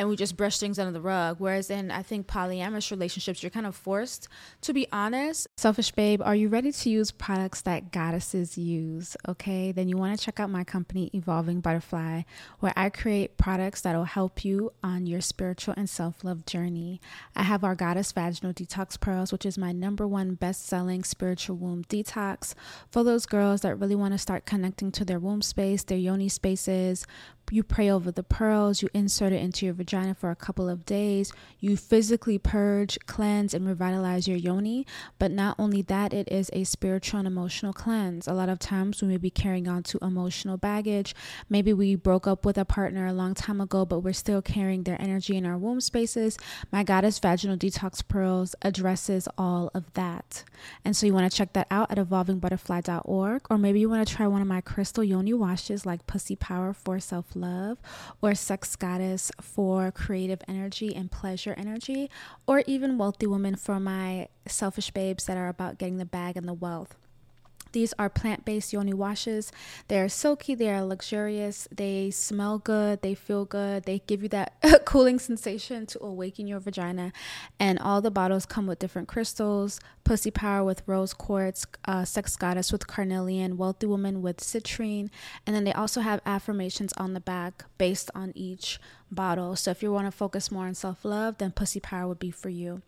and 0.00 0.08
we 0.08 0.16
just 0.16 0.34
brush 0.34 0.58
things 0.58 0.78
under 0.78 0.92
the 0.92 1.00
rug. 1.00 1.36
Whereas 1.40 1.68
in, 1.68 1.90
I 1.90 2.02
think, 2.02 2.26
polyamorous 2.26 2.90
relationships, 2.90 3.42
you're 3.42 3.50
kind 3.50 3.66
of 3.66 3.76
forced 3.76 4.28
to 4.62 4.72
be 4.72 4.86
honest. 4.90 5.46
Selfish 5.58 5.92
babe, 5.92 6.22
are 6.22 6.34
you 6.34 6.48
ready 6.48 6.72
to 6.72 6.88
use 6.88 7.10
products 7.10 7.60
that 7.62 7.92
goddesses 7.92 8.56
use? 8.56 9.14
Okay, 9.28 9.72
then 9.72 9.90
you 9.90 9.98
want 9.98 10.18
to 10.18 10.24
check 10.24 10.40
out 10.40 10.48
my 10.48 10.64
company, 10.64 11.10
Evolving 11.12 11.60
Butterfly, 11.60 12.22
where 12.60 12.72
I 12.76 12.88
create 12.88 13.36
products 13.36 13.82
that 13.82 13.94
will 13.94 14.04
help 14.04 14.42
you 14.42 14.72
on 14.82 15.04
your 15.04 15.20
spiritual 15.20 15.74
and 15.76 15.88
self 15.88 16.24
love 16.24 16.46
journey. 16.46 16.98
I 17.36 17.42
have 17.42 17.62
our 17.62 17.74
Goddess 17.74 18.10
Vaginal 18.10 18.54
Detox 18.54 18.98
Pearls, 18.98 19.32
which 19.32 19.44
is 19.44 19.58
my 19.58 19.70
number 19.70 20.08
one 20.08 20.32
best 20.32 20.64
selling 20.64 21.04
spiritual 21.04 21.56
womb 21.56 21.84
detox 21.84 22.54
for 22.90 23.04
those 23.04 23.26
girls 23.26 23.60
that 23.60 23.76
really 23.76 23.96
want 23.96 24.14
to 24.14 24.18
start 24.18 24.46
connecting 24.46 24.90
to 24.92 25.04
their 25.04 25.18
womb 25.18 25.42
space, 25.42 25.84
their 25.84 25.98
yoni 25.98 26.30
spaces, 26.30 27.06
you 27.50 27.62
pray 27.62 27.90
over 27.90 28.10
the 28.10 28.22
pearls, 28.22 28.82
you 28.82 28.88
insert 28.94 29.32
it 29.32 29.42
into 29.42 29.66
your 29.66 29.74
vagina 29.74 30.14
for 30.14 30.30
a 30.30 30.36
couple 30.36 30.68
of 30.68 30.86
days, 30.86 31.32
you 31.58 31.76
physically 31.76 32.38
purge, 32.38 32.98
cleanse, 33.06 33.54
and 33.54 33.66
revitalize 33.66 34.28
your 34.28 34.36
yoni. 34.36 34.86
But 35.18 35.30
not 35.30 35.56
only 35.58 35.82
that, 35.82 36.12
it 36.12 36.30
is 36.30 36.50
a 36.52 36.64
spiritual 36.64 37.18
and 37.18 37.26
emotional 37.26 37.72
cleanse. 37.72 38.28
A 38.28 38.32
lot 38.32 38.48
of 38.48 38.58
times 38.58 39.02
we 39.02 39.08
may 39.08 39.16
be 39.16 39.30
carrying 39.30 39.68
on 39.68 39.82
to 39.84 39.98
emotional 40.00 40.56
baggage. 40.56 41.14
Maybe 41.48 41.72
we 41.72 41.94
broke 41.94 42.26
up 42.26 42.44
with 42.44 42.56
a 42.58 42.64
partner 42.64 43.06
a 43.06 43.12
long 43.12 43.34
time 43.34 43.60
ago, 43.60 43.84
but 43.84 44.00
we're 44.00 44.12
still 44.12 44.42
carrying 44.42 44.84
their 44.84 45.00
energy 45.00 45.36
in 45.36 45.46
our 45.46 45.58
womb 45.58 45.80
spaces. 45.80 46.38
My 46.70 46.84
Goddess 46.84 47.18
Vaginal 47.18 47.56
Detox 47.56 48.06
Pearls 48.06 48.54
addresses 48.62 49.28
all 49.36 49.70
of 49.74 49.92
that. 49.94 50.44
And 50.84 50.96
so 50.96 51.06
you 51.06 51.14
want 51.14 51.30
to 51.30 51.36
check 51.36 51.52
that 51.54 51.66
out 51.70 51.90
at 51.90 51.98
evolvingbutterfly.org, 51.98 53.42
or 53.50 53.58
maybe 53.58 53.80
you 53.80 53.88
want 53.88 54.06
to 54.06 54.14
try 54.14 54.26
one 54.26 54.42
of 54.42 54.48
my 54.48 54.60
crystal 54.60 55.04
yoni 55.04 55.32
washes 55.32 55.86
like 55.86 56.06
Pussy 56.06 56.36
Power 56.36 56.72
for 56.72 57.00
Self 57.00 57.29
love, 57.36 57.78
or 58.22 58.34
sex 58.34 58.76
goddess 58.76 59.30
for 59.40 59.90
creative 59.90 60.40
energy 60.48 60.94
and 60.94 61.10
pleasure 61.10 61.54
energy, 61.56 62.10
or 62.46 62.62
even 62.66 62.98
wealthy 62.98 63.26
woman 63.26 63.56
for 63.56 63.80
my 63.80 64.28
selfish 64.46 64.90
babes 64.90 65.24
that 65.26 65.36
are 65.36 65.48
about 65.48 65.78
getting 65.78 65.98
the 65.98 66.04
bag 66.04 66.36
and 66.36 66.46
the 66.48 66.54
wealth. 66.54 66.96
These 67.72 67.94
are 67.98 68.08
plant 68.08 68.44
based 68.44 68.72
yoni 68.72 68.94
washes. 68.94 69.52
They 69.88 70.00
are 70.00 70.08
silky, 70.08 70.54
they 70.54 70.70
are 70.70 70.84
luxurious, 70.84 71.68
they 71.70 72.10
smell 72.10 72.58
good, 72.58 73.02
they 73.02 73.14
feel 73.14 73.44
good, 73.44 73.84
they 73.84 74.00
give 74.06 74.22
you 74.22 74.28
that 74.30 74.54
cooling 74.84 75.18
sensation 75.18 75.86
to 75.86 76.02
awaken 76.02 76.46
your 76.46 76.60
vagina. 76.60 77.12
And 77.58 77.78
all 77.78 78.00
the 78.00 78.10
bottles 78.10 78.46
come 78.46 78.66
with 78.66 78.78
different 78.78 79.08
crystals 79.08 79.80
Pussy 80.04 80.30
Power 80.30 80.64
with 80.64 80.82
rose 80.86 81.14
quartz, 81.14 81.66
uh, 81.84 82.04
Sex 82.04 82.36
Goddess 82.36 82.72
with 82.72 82.86
carnelian, 82.86 83.56
Wealthy 83.56 83.86
Woman 83.86 84.22
with 84.22 84.38
citrine. 84.38 85.10
And 85.46 85.54
then 85.54 85.64
they 85.64 85.72
also 85.72 86.00
have 86.00 86.20
affirmations 86.26 86.92
on 86.96 87.14
the 87.14 87.20
back 87.20 87.64
based 87.78 88.10
on 88.14 88.32
each 88.34 88.80
bottle. 89.10 89.56
So 89.56 89.70
if 89.70 89.82
you 89.82 89.92
want 89.92 90.06
to 90.06 90.10
focus 90.10 90.50
more 90.50 90.66
on 90.66 90.74
self 90.74 91.04
love, 91.04 91.38
then 91.38 91.50
Pussy 91.50 91.80
Power 91.80 92.08
would 92.08 92.18
be 92.18 92.30
for 92.30 92.48
you. 92.48 92.82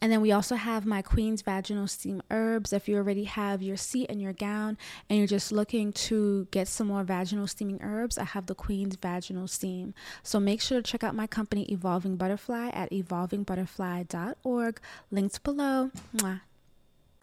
And 0.00 0.10
then 0.12 0.20
we 0.20 0.32
also 0.32 0.56
have 0.56 0.86
my 0.86 1.02
Queen's 1.02 1.42
Vaginal 1.42 1.86
Steam 1.86 2.22
Herbs. 2.30 2.72
If 2.72 2.88
you 2.88 2.96
already 2.96 3.24
have 3.24 3.62
your 3.62 3.76
seat 3.76 4.10
and 4.10 4.20
your 4.20 4.32
gown 4.32 4.78
and 5.08 5.18
you're 5.18 5.26
just 5.26 5.52
looking 5.52 5.92
to 5.92 6.46
get 6.50 6.68
some 6.68 6.86
more 6.88 7.04
vaginal 7.04 7.46
steaming 7.46 7.80
herbs, 7.82 8.18
I 8.18 8.24
have 8.24 8.46
the 8.46 8.54
Queen's 8.54 8.96
Vaginal 8.96 9.48
Steam. 9.48 9.94
So 10.22 10.40
make 10.40 10.60
sure 10.60 10.80
to 10.80 10.90
check 10.90 11.04
out 11.04 11.14
my 11.14 11.26
company, 11.26 11.64
Evolving 11.70 12.16
Butterfly, 12.16 12.70
at 12.70 12.90
evolvingbutterfly.org. 12.90 14.80
Linked 15.10 15.42
below. 15.42 15.90
Mwah. 16.16 16.40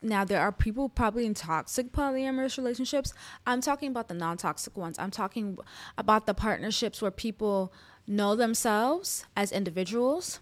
Now 0.01 0.23
there 0.23 0.41
are 0.41 0.51
people 0.51 0.89
probably 0.89 1.25
in 1.25 1.33
toxic 1.33 1.91
polyamorous 1.91 2.57
relationships. 2.57 3.13
I'm 3.45 3.61
talking 3.61 3.89
about 3.89 4.07
the 4.07 4.13
non-toxic 4.13 4.77
ones. 4.77 4.99
I'm 4.99 5.11
talking 5.11 5.57
about 5.97 6.25
the 6.27 6.33
partnerships 6.33 7.01
where 7.01 7.11
people 7.11 7.73
know 8.07 8.35
themselves 8.35 9.25
as 9.35 9.51
individuals. 9.51 10.39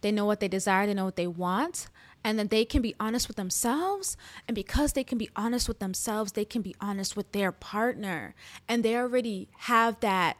They 0.00 0.10
know 0.10 0.24
what 0.24 0.40
they 0.40 0.48
desire, 0.48 0.86
they 0.86 0.94
know 0.94 1.04
what 1.04 1.16
they 1.16 1.26
want, 1.26 1.88
and 2.24 2.38
then 2.38 2.48
they 2.48 2.64
can 2.64 2.82
be 2.82 2.94
honest 2.98 3.28
with 3.28 3.36
themselves. 3.36 4.16
And 4.48 4.54
because 4.54 4.94
they 4.94 5.04
can 5.04 5.18
be 5.18 5.30
honest 5.36 5.68
with 5.68 5.78
themselves, 5.78 6.32
they 6.32 6.44
can 6.44 6.62
be 6.62 6.74
honest 6.80 7.16
with 7.16 7.30
their 7.32 7.52
partner. 7.52 8.34
And 8.68 8.84
they 8.84 8.96
already 8.96 9.48
have 9.58 10.00
that 10.00 10.38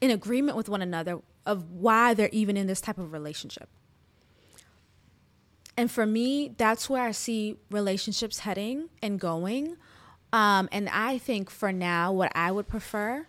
in 0.00 0.10
agreement 0.10 0.56
with 0.56 0.68
one 0.68 0.80
another 0.80 1.20
of 1.44 1.70
why 1.70 2.14
they're 2.14 2.30
even 2.32 2.56
in 2.56 2.66
this 2.66 2.80
type 2.80 2.98
of 2.98 3.12
relationship. 3.12 3.68
And 5.80 5.90
for 5.90 6.04
me, 6.04 6.52
that's 6.58 6.90
where 6.90 7.02
I 7.02 7.12
see 7.12 7.56
relationships 7.70 8.40
heading 8.40 8.90
and 9.00 9.18
going. 9.18 9.78
Um, 10.30 10.68
and 10.70 10.90
I 10.90 11.16
think 11.16 11.48
for 11.48 11.72
now, 11.72 12.12
what 12.12 12.30
I 12.34 12.52
would 12.52 12.68
prefer, 12.68 13.26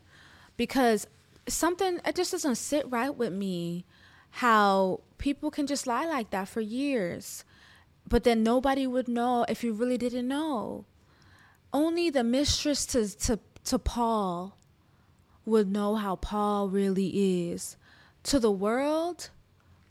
because 0.58 1.08
something 1.48 2.02
it 2.06 2.14
just 2.14 2.34
doesn't 2.34 2.58
sit 2.58 2.92
right 2.92 3.16
with 3.16 3.32
me 3.32 3.86
how 4.32 5.00
people 5.18 5.50
can 5.50 5.66
just 5.66 5.88
lie 5.88 6.06
like 6.06 6.32
that 6.32 6.50
for 6.50 6.60
years. 6.60 7.46
But 8.06 8.26
then 8.26 8.44
nobody 8.44 8.86
would 8.86 9.08
know 9.08 9.46
if 9.48 9.64
you 9.64 9.72
really 9.72 9.98
didn't 9.98 10.28
know. 10.28 10.84
Only 11.72 12.10
the 12.10 12.26
mistress 12.26 12.86
to 12.88 13.08
to 13.20 13.40
to 13.64 13.80
Paul 13.80 14.58
would 15.46 15.72
know 15.72 15.96
how 15.96 16.18
Paul 16.18 16.68
really 16.68 17.48
is. 17.50 17.78
To 18.24 18.42
the 18.42 18.52
world 18.52 19.30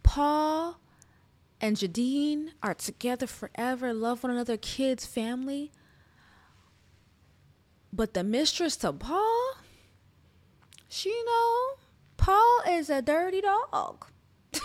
Paul 0.02 0.78
and 1.60 1.76
Jadine 1.76 2.50
are 2.62 2.74
together 2.74 3.26
forever 3.26 3.92
love 3.92 4.22
one 4.22 4.32
another 4.32 4.56
kids 4.56 5.06
family 5.06 5.72
but 7.92 8.14
the 8.14 8.24
mistress 8.24 8.76
to 8.76 8.92
Paul 8.92 9.54
she 10.88 11.10
know 11.24 11.80
Paul 12.20 12.60
is 12.68 12.90
a 12.90 13.00
dirty 13.00 13.40
dog. 13.40 14.04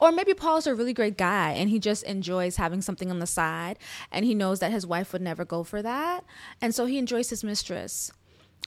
or 0.00 0.10
maybe 0.10 0.32
Paul's 0.32 0.66
a 0.66 0.74
really 0.74 0.94
great 0.94 1.18
guy 1.18 1.50
and 1.50 1.68
he 1.68 1.78
just 1.78 2.02
enjoys 2.04 2.56
having 2.56 2.80
something 2.80 3.10
on 3.10 3.18
the 3.18 3.26
side 3.26 3.78
and 4.10 4.24
he 4.24 4.34
knows 4.34 4.60
that 4.60 4.70
his 4.70 4.86
wife 4.86 5.12
would 5.12 5.20
never 5.20 5.44
go 5.44 5.64
for 5.64 5.82
that. 5.82 6.24
And 6.62 6.74
so 6.74 6.86
he 6.86 6.96
enjoys 6.96 7.28
his 7.28 7.44
mistress. 7.44 8.10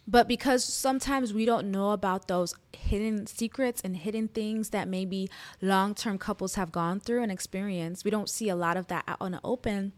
But 0.08 0.28
because 0.28 0.64
sometimes 0.64 1.34
we 1.34 1.46
don't 1.46 1.72
know 1.72 1.92
about 1.92 2.28
those 2.28 2.54
hidden 2.74 3.26
secrets 3.26 3.82
and 3.84 3.98
hidden 3.98 4.28
things 4.28 4.70
that 4.70 4.88
maybe 4.88 5.30
long 5.62 5.96
term 5.96 6.18
couples 6.18 6.56
have 6.56 6.72
gone 6.72 7.00
through 7.00 7.24
and 7.24 7.32
experienced, 7.32 8.06
we 8.06 8.12
don't 8.12 8.30
see 8.30 8.50
a 8.50 8.56
lot 8.56 8.78
of 8.78 8.88
that 8.88 9.04
out 9.08 9.22
in 9.22 9.32
the 9.32 9.40
open. 9.44 9.94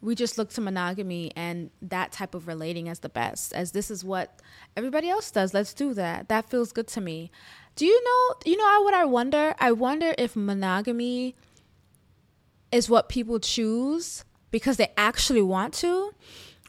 We 0.00 0.14
just 0.14 0.38
look 0.38 0.48
to 0.54 0.62
monogamy 0.62 1.30
and 1.36 1.70
that 1.82 2.10
type 2.10 2.34
of 2.34 2.48
relating 2.48 2.88
as 2.88 3.00
the 3.00 3.10
best 3.10 3.52
as 3.52 3.72
this 3.72 3.90
is 3.90 4.02
what 4.02 4.40
everybody 4.74 5.10
else 5.10 5.30
does. 5.30 5.52
Let's 5.52 5.74
do 5.74 5.92
that. 5.92 6.28
That 6.28 6.48
feels 6.48 6.72
good 6.72 6.88
to 6.88 7.02
me. 7.02 7.30
Do 7.76 7.84
you 7.84 8.02
know 8.02 8.34
you 8.46 8.56
know 8.56 8.82
what 8.82 8.94
i 8.94 9.04
wonder? 9.04 9.54
I 9.58 9.72
wonder 9.72 10.14
if 10.16 10.34
monogamy 10.34 11.36
is 12.72 12.88
what 12.88 13.10
people 13.10 13.40
choose 13.40 14.24
because 14.50 14.78
they 14.78 14.92
actually 14.96 15.42
want 15.42 15.74
to 15.74 16.14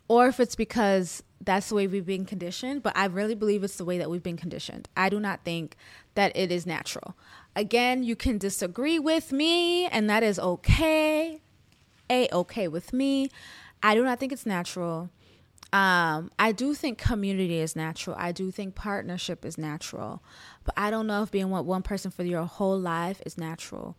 or 0.08 0.28
if 0.28 0.40
it's 0.40 0.56
because 0.56 1.24
that's 1.44 1.70
the 1.70 1.76
way 1.76 1.88
we've 1.88 2.06
been 2.06 2.26
conditioned 2.26 2.84
but 2.84 2.96
i 2.96 3.06
really 3.06 3.36
believe 3.36 3.64
it's 3.64 3.78
the 3.78 3.86
way 3.86 3.98
that 3.98 4.10
we've 4.10 4.24
been 4.24 4.38
conditioned 4.38 4.88
i 4.96 5.10
do 5.10 5.20
not 5.20 5.44
think 5.44 5.76
that 6.16 6.32
it 6.36 6.52
is 6.52 6.66
natural 6.66 7.16
again 7.56 8.04
you 8.04 8.16
can 8.16 8.38
disagree 8.38 9.00
with 9.00 9.32
me 9.32 9.86
and 9.88 10.10
that 10.10 10.24
is 10.24 10.38
okay 10.40 11.42
a 12.12 12.28
okay 12.32 12.68
with 12.68 12.94
me. 12.94 13.30
I 13.82 13.96
do 13.96 14.04
not 14.04 14.20
think 14.20 14.32
it's 14.32 14.46
natural. 14.46 15.10
Um, 15.74 16.30
I 16.38 16.52
do 16.52 16.76
think 16.76 16.98
community 16.98 17.60
is 17.60 17.76
natural. 17.76 18.16
I 18.20 18.34
do 18.34 18.52
think 18.52 18.76
partnership 18.76 19.46
is 19.46 19.58
natural, 19.58 20.22
but 20.66 20.74
I 20.78 20.92
don't 20.92 21.08
know 21.08 21.24
if 21.24 21.32
being 21.32 21.50
one 21.50 21.82
person 21.82 22.12
for 22.12 22.24
your 22.24 22.44
whole 22.44 22.78
life 22.78 23.22
is 23.26 23.38
natural. 23.38 23.98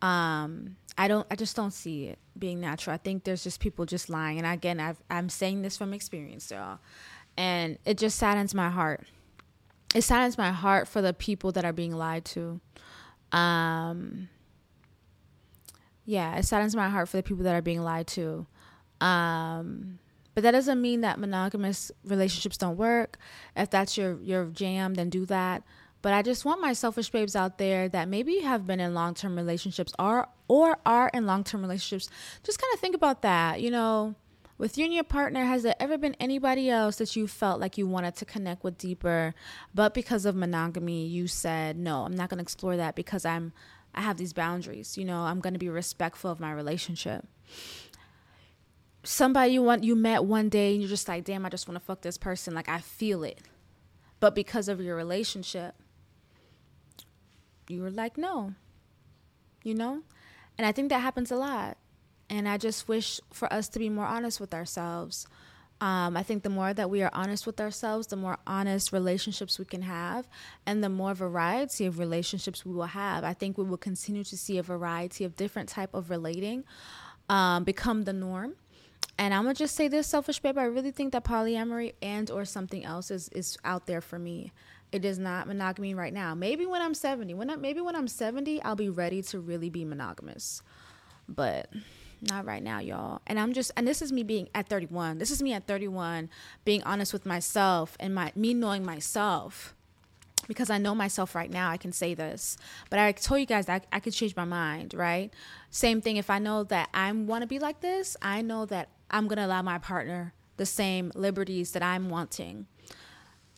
Um, 0.00 0.76
I 0.98 1.08
don't. 1.08 1.26
I 1.30 1.36
just 1.36 1.56
don't 1.56 1.72
see 1.72 2.06
it 2.06 2.18
being 2.38 2.60
natural. 2.60 2.94
I 2.94 2.98
think 2.98 3.24
there's 3.24 3.42
just 3.42 3.60
people 3.60 3.86
just 3.86 4.08
lying. 4.08 4.38
And 4.38 4.46
again, 4.46 4.80
I've, 4.80 5.02
I'm 5.10 5.28
saying 5.28 5.62
this 5.62 5.76
from 5.76 5.92
experience, 5.92 6.50
y'all, 6.50 6.78
and 7.36 7.78
it 7.84 7.98
just 7.98 8.18
saddens 8.18 8.54
my 8.54 8.70
heart. 8.70 9.06
It 9.94 10.02
saddens 10.02 10.38
my 10.38 10.50
heart 10.50 10.88
for 10.88 11.02
the 11.02 11.12
people 11.12 11.52
that 11.52 11.64
are 11.64 11.72
being 11.72 11.92
lied 11.92 12.24
to. 12.26 12.60
Um, 13.32 14.28
yeah, 16.04 16.36
it 16.36 16.44
saddens 16.44 16.74
my 16.74 16.88
heart 16.88 17.08
for 17.08 17.16
the 17.16 17.22
people 17.22 17.44
that 17.44 17.54
are 17.54 17.62
being 17.62 17.82
lied 17.82 18.06
to. 18.08 18.46
Um, 19.00 19.98
but 20.34 20.42
that 20.42 20.52
doesn't 20.52 20.80
mean 20.80 21.00
that 21.00 21.18
monogamous 21.18 21.90
relationships 22.04 22.56
don't 22.56 22.76
work. 22.76 23.18
If 23.56 23.70
that's 23.70 23.96
your 23.96 24.20
your 24.20 24.46
jam, 24.46 24.94
then 24.94 25.10
do 25.10 25.26
that. 25.26 25.62
But 26.02 26.14
I 26.14 26.22
just 26.22 26.44
want 26.44 26.60
my 26.60 26.72
selfish 26.72 27.10
babes 27.10 27.36
out 27.36 27.58
there 27.58 27.88
that 27.90 28.08
maybe 28.08 28.38
have 28.40 28.66
been 28.66 28.80
in 28.80 28.94
long 28.94 29.14
term 29.14 29.36
relationships 29.36 29.92
or 29.98 30.28
or 30.48 30.78
are 30.86 31.10
in 31.12 31.26
long 31.26 31.44
term 31.44 31.60
relationships. 31.60 32.08
Just 32.42 32.60
kind 32.60 32.72
of 32.72 32.80
think 32.80 32.94
about 32.94 33.22
that. 33.22 33.60
You 33.60 33.70
know, 33.70 34.14
with 34.56 34.78
you 34.78 34.84
and 34.84 34.94
your 34.94 35.04
partner, 35.04 35.44
has 35.44 35.62
there 35.62 35.74
ever 35.78 35.98
been 35.98 36.16
anybody 36.18 36.70
else 36.70 36.96
that 36.96 37.16
you 37.16 37.26
felt 37.26 37.60
like 37.60 37.76
you 37.76 37.86
wanted 37.86 38.16
to 38.16 38.24
connect 38.24 38.64
with 38.64 38.78
deeper, 38.78 39.34
but 39.74 39.94
because 39.94 40.24
of 40.24 40.34
monogamy, 40.34 41.06
you 41.06 41.26
said 41.26 41.76
no, 41.76 42.04
I'm 42.04 42.14
not 42.14 42.30
going 42.30 42.38
to 42.38 42.42
explore 42.42 42.76
that 42.76 42.94
because 42.94 43.24
I'm 43.24 43.52
I 43.94 44.00
have 44.00 44.16
these 44.16 44.32
boundaries. 44.32 44.96
You 44.96 45.04
know, 45.04 45.20
I'm 45.20 45.40
going 45.40 45.54
to 45.54 45.58
be 45.58 45.68
respectful 45.68 46.30
of 46.30 46.40
my 46.40 46.52
relationship. 46.52 47.26
Somebody 49.02 49.52
you 49.52 49.62
want 49.62 49.84
you 49.84 49.96
met 49.96 50.24
one 50.24 50.48
day 50.48 50.72
and 50.72 50.80
you're 50.80 50.88
just 50.88 51.08
like, 51.08 51.24
"Damn, 51.24 51.44
I 51.44 51.50
just 51.50 51.68
want 51.68 51.78
to 51.78 51.84
fuck 51.84 52.00
this 52.00 52.16
person." 52.16 52.54
Like 52.54 52.68
I 52.68 52.78
feel 52.78 53.22
it. 53.22 53.40
But 54.18 54.34
because 54.34 54.68
of 54.68 54.80
your 54.80 54.94
relationship, 54.94 55.74
you 57.70 57.82
were 57.82 57.90
like, 57.90 58.18
"No." 58.18 58.54
You 59.62 59.74
know? 59.74 60.02
And 60.56 60.66
I 60.66 60.72
think 60.72 60.88
that 60.88 61.00
happens 61.00 61.30
a 61.30 61.36
lot. 61.36 61.76
And 62.28 62.48
I 62.48 62.56
just 62.58 62.88
wish 62.88 63.20
for 63.32 63.52
us 63.52 63.68
to 63.70 63.78
be 63.78 63.88
more 63.88 64.06
honest 64.06 64.40
with 64.40 64.54
ourselves 64.54 65.26
um, 65.80 66.14
I 66.14 66.22
think 66.22 66.42
the 66.42 66.50
more 66.50 66.74
that 66.74 66.90
we 66.90 67.02
are 67.02 67.10
honest 67.14 67.46
with 67.46 67.58
ourselves, 67.58 68.08
the 68.08 68.16
more 68.16 68.36
honest 68.46 68.92
relationships 68.92 69.58
we 69.58 69.64
can 69.64 69.82
have, 69.82 70.28
and 70.66 70.84
the 70.84 70.90
more 70.90 71.14
variety 71.14 71.86
of 71.86 71.98
relationships 71.98 72.66
we 72.66 72.74
will 72.74 72.84
have. 72.84 73.24
I 73.24 73.32
think 73.32 73.56
we 73.56 73.64
will 73.64 73.78
continue 73.78 74.22
to 74.24 74.36
see 74.36 74.58
a 74.58 74.62
variety 74.62 75.24
of 75.24 75.36
different 75.36 75.70
type 75.70 75.94
of 75.94 76.10
relating 76.10 76.64
um, 77.30 77.64
become 77.64 78.02
the 78.04 78.12
norm. 78.12 78.56
And 79.20 79.34
I'm 79.34 79.42
gonna 79.42 79.52
just 79.52 79.76
say 79.76 79.86
this, 79.86 80.06
selfish 80.06 80.40
babe. 80.40 80.56
I 80.56 80.64
really 80.64 80.92
think 80.92 81.12
that 81.12 81.24
polyamory 81.24 81.92
and 82.00 82.30
or 82.30 82.46
something 82.46 82.86
else 82.86 83.10
is 83.10 83.28
is 83.28 83.58
out 83.64 83.84
there 83.84 84.00
for 84.00 84.18
me. 84.18 84.50
It 84.92 85.04
is 85.04 85.18
not 85.18 85.46
monogamy 85.46 85.94
right 85.94 86.12
now. 86.12 86.34
Maybe 86.34 86.64
when 86.64 86.80
I'm 86.80 86.94
70, 86.94 87.34
when 87.34 87.50
I, 87.50 87.56
maybe 87.56 87.82
when 87.82 87.94
I'm 87.94 88.08
70, 88.08 88.62
I'll 88.62 88.76
be 88.76 88.88
ready 88.88 89.20
to 89.24 89.38
really 89.38 89.68
be 89.68 89.84
monogamous. 89.84 90.62
But 91.28 91.68
not 92.22 92.46
right 92.46 92.62
now, 92.62 92.78
y'all. 92.80 93.20
And 93.26 93.38
I'm 93.38 93.52
just 93.52 93.70
and 93.76 93.86
this 93.86 94.00
is 94.00 94.10
me 94.10 94.22
being 94.22 94.48
at 94.54 94.70
31. 94.70 95.18
This 95.18 95.30
is 95.30 95.42
me 95.42 95.52
at 95.52 95.66
31 95.66 96.30
being 96.64 96.82
honest 96.84 97.12
with 97.12 97.26
myself 97.26 97.98
and 98.00 98.14
my 98.14 98.32
me 98.34 98.54
knowing 98.54 98.86
myself. 98.86 99.74
Because 100.48 100.70
I 100.70 100.78
know 100.78 100.94
myself 100.94 101.34
right 101.34 101.50
now, 101.50 101.70
I 101.70 101.76
can 101.76 101.92
say 101.92 102.14
this. 102.14 102.56
But 102.88 102.98
I 102.98 103.12
told 103.12 103.40
you 103.40 103.46
guys 103.46 103.66
that 103.66 103.84
I, 103.92 103.96
I 103.98 104.00
could 104.00 104.14
change 104.14 104.34
my 104.34 104.46
mind, 104.46 104.94
right? 104.94 105.30
Same 105.70 106.00
thing 106.00 106.16
if 106.16 106.30
I 106.30 106.38
know 106.38 106.64
that 106.64 106.88
I 106.94 107.12
want 107.12 107.42
to 107.42 107.46
be 107.46 107.58
like 107.58 107.82
this, 107.82 108.16
I 108.22 108.40
know 108.40 108.64
that 108.64 108.88
I'm 109.10 109.28
going 109.28 109.38
to 109.38 109.46
allow 109.46 109.62
my 109.62 109.78
partner 109.78 110.34
the 110.56 110.66
same 110.66 111.10
liberties 111.14 111.72
that 111.72 111.82
I'm 111.82 112.10
wanting 112.10 112.66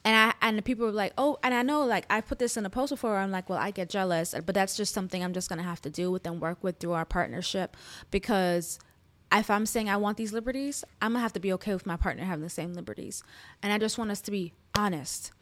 and 0.04 0.16
I 0.16 0.34
and 0.44 0.58
the 0.58 0.62
people 0.62 0.86
were 0.86 0.92
like, 0.92 1.12
oh, 1.16 1.38
and 1.42 1.54
I 1.54 1.62
know 1.62 1.84
like 1.84 2.06
I 2.10 2.20
put 2.20 2.38
this 2.38 2.56
in 2.56 2.66
a 2.66 2.70
post 2.70 2.90
before. 2.90 3.16
I'm 3.16 3.30
like, 3.30 3.48
well, 3.48 3.58
I 3.58 3.70
get 3.70 3.88
jealous, 3.88 4.34
but 4.44 4.54
that's 4.54 4.76
just 4.76 4.92
something 4.92 5.22
I'm 5.22 5.32
just 5.32 5.48
gonna 5.48 5.62
have 5.62 5.80
to 5.82 5.90
deal 5.90 6.10
with 6.12 6.26
and 6.26 6.40
work 6.40 6.62
with 6.62 6.78
through 6.78 6.92
our 6.92 7.04
partnership 7.04 7.76
because 8.10 8.78
if 9.32 9.48
I'm 9.48 9.64
saying 9.64 9.88
I 9.88 9.96
want 9.96 10.16
these 10.16 10.32
liberties, 10.32 10.84
I'm 11.00 11.12
gonna 11.12 11.22
have 11.22 11.32
to 11.34 11.40
be 11.40 11.52
okay 11.54 11.72
with 11.72 11.86
my 11.86 11.96
partner 11.96 12.24
having 12.24 12.42
the 12.42 12.50
same 12.50 12.74
liberties, 12.74 13.22
and 13.62 13.72
I 13.72 13.78
just 13.78 13.96
want 13.96 14.10
us 14.10 14.20
to 14.22 14.30
be 14.30 14.52
honest, 14.76 15.32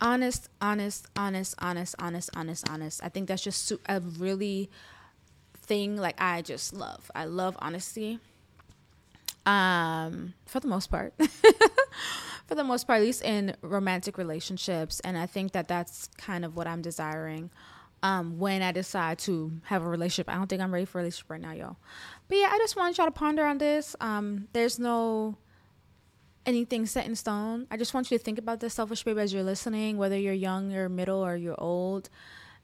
honest, 0.00 0.48
honest, 0.60 1.08
honest, 1.16 1.54
honest, 1.58 1.94
honest, 1.98 2.30
honest, 2.36 2.70
honest. 2.70 3.00
I 3.02 3.08
think 3.08 3.28
that's 3.28 3.42
just 3.42 3.72
a 3.88 4.00
really 4.00 4.70
thing 5.56 5.96
like 5.96 6.20
I 6.20 6.42
just 6.42 6.72
love. 6.72 7.10
I 7.14 7.24
love 7.24 7.56
honesty. 7.58 8.20
Um, 9.48 10.34
for 10.44 10.60
the 10.60 10.68
most 10.68 10.90
part. 10.90 11.14
for 12.46 12.54
the 12.54 12.64
most 12.64 12.86
part, 12.86 12.98
at 12.98 13.02
least 13.02 13.22
in 13.22 13.56
romantic 13.62 14.18
relationships. 14.18 15.00
And 15.00 15.16
I 15.16 15.26
think 15.26 15.52
that 15.52 15.68
that's 15.68 16.08
kind 16.18 16.44
of 16.44 16.54
what 16.54 16.66
I'm 16.66 16.82
desiring 16.82 17.50
um, 18.02 18.38
when 18.38 18.60
I 18.62 18.72
decide 18.72 19.18
to 19.20 19.52
have 19.64 19.82
a 19.82 19.88
relationship. 19.88 20.28
I 20.28 20.34
don't 20.34 20.48
think 20.48 20.60
I'm 20.60 20.72
ready 20.72 20.84
for 20.84 20.98
a 20.98 21.02
relationship 21.02 21.30
right 21.30 21.40
now, 21.40 21.52
y'all. 21.52 21.76
But 22.28 22.38
yeah, 22.38 22.50
I 22.52 22.58
just 22.58 22.76
want 22.76 22.98
y'all 22.98 23.06
to 23.06 23.10
ponder 23.10 23.44
on 23.44 23.56
this. 23.56 23.96
Um, 24.00 24.48
there's 24.52 24.78
no 24.78 25.38
anything 26.44 26.86
set 26.86 27.06
in 27.06 27.14
stone. 27.16 27.66
I 27.70 27.76
just 27.78 27.94
want 27.94 28.10
you 28.10 28.18
to 28.18 28.24
think 28.24 28.38
about 28.38 28.60
this 28.60 28.74
selfish 28.74 29.02
babe 29.02 29.18
as 29.18 29.32
you're 29.32 29.42
listening, 29.42 29.96
whether 29.96 30.18
you're 30.18 30.34
young 30.34 30.74
or 30.74 30.88
middle 30.88 31.24
or 31.24 31.36
you're 31.36 31.60
old. 31.60 32.08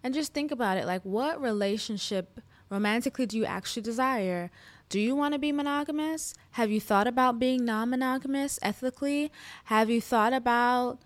And 0.03 0.13
just 0.13 0.35
think 0.35 0.51
about 0.51 0.77
it 0.77 0.87
like, 0.87 1.03
what 1.03 1.41
relationship 1.41 2.41
romantically 2.71 3.27
do 3.27 3.39
you 3.39 3.45
actually 3.47 3.83
desire? 3.83 4.51
Do 4.95 5.01
you 5.01 5.17
want 5.17 5.35
to 5.35 5.41
be 5.41 5.51
monogamous? 5.51 6.35
Have 6.53 6.71
you 6.71 6.81
thought 6.81 7.09
about 7.09 7.41
being 7.41 7.65
non 7.65 7.91
monogamous 7.91 8.61
ethically? 8.63 9.33
Have 9.65 9.91
you 9.91 10.01
thought 10.01 10.33
about 10.33 11.01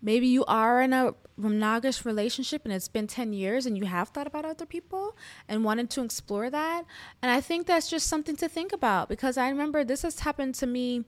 maybe 0.00 0.28
you 0.28 0.44
are 0.44 0.80
in 0.80 0.92
a 0.92 1.16
monogamous 1.36 2.06
relationship 2.06 2.62
and 2.64 2.72
it's 2.72 2.86
been 2.86 3.08
10 3.08 3.32
years 3.32 3.66
and 3.66 3.76
you 3.76 3.84
have 3.86 4.10
thought 4.10 4.28
about 4.28 4.44
other 4.44 4.64
people 4.64 5.16
and 5.48 5.64
wanted 5.64 5.90
to 5.90 6.04
explore 6.04 6.50
that? 6.50 6.84
And 7.20 7.32
I 7.32 7.40
think 7.40 7.66
that's 7.66 7.90
just 7.90 8.06
something 8.06 8.36
to 8.36 8.48
think 8.48 8.72
about 8.72 9.08
because 9.08 9.36
I 9.36 9.48
remember 9.48 9.82
this 9.82 10.02
has 10.02 10.20
happened 10.20 10.54
to 10.54 10.66
me 10.68 11.04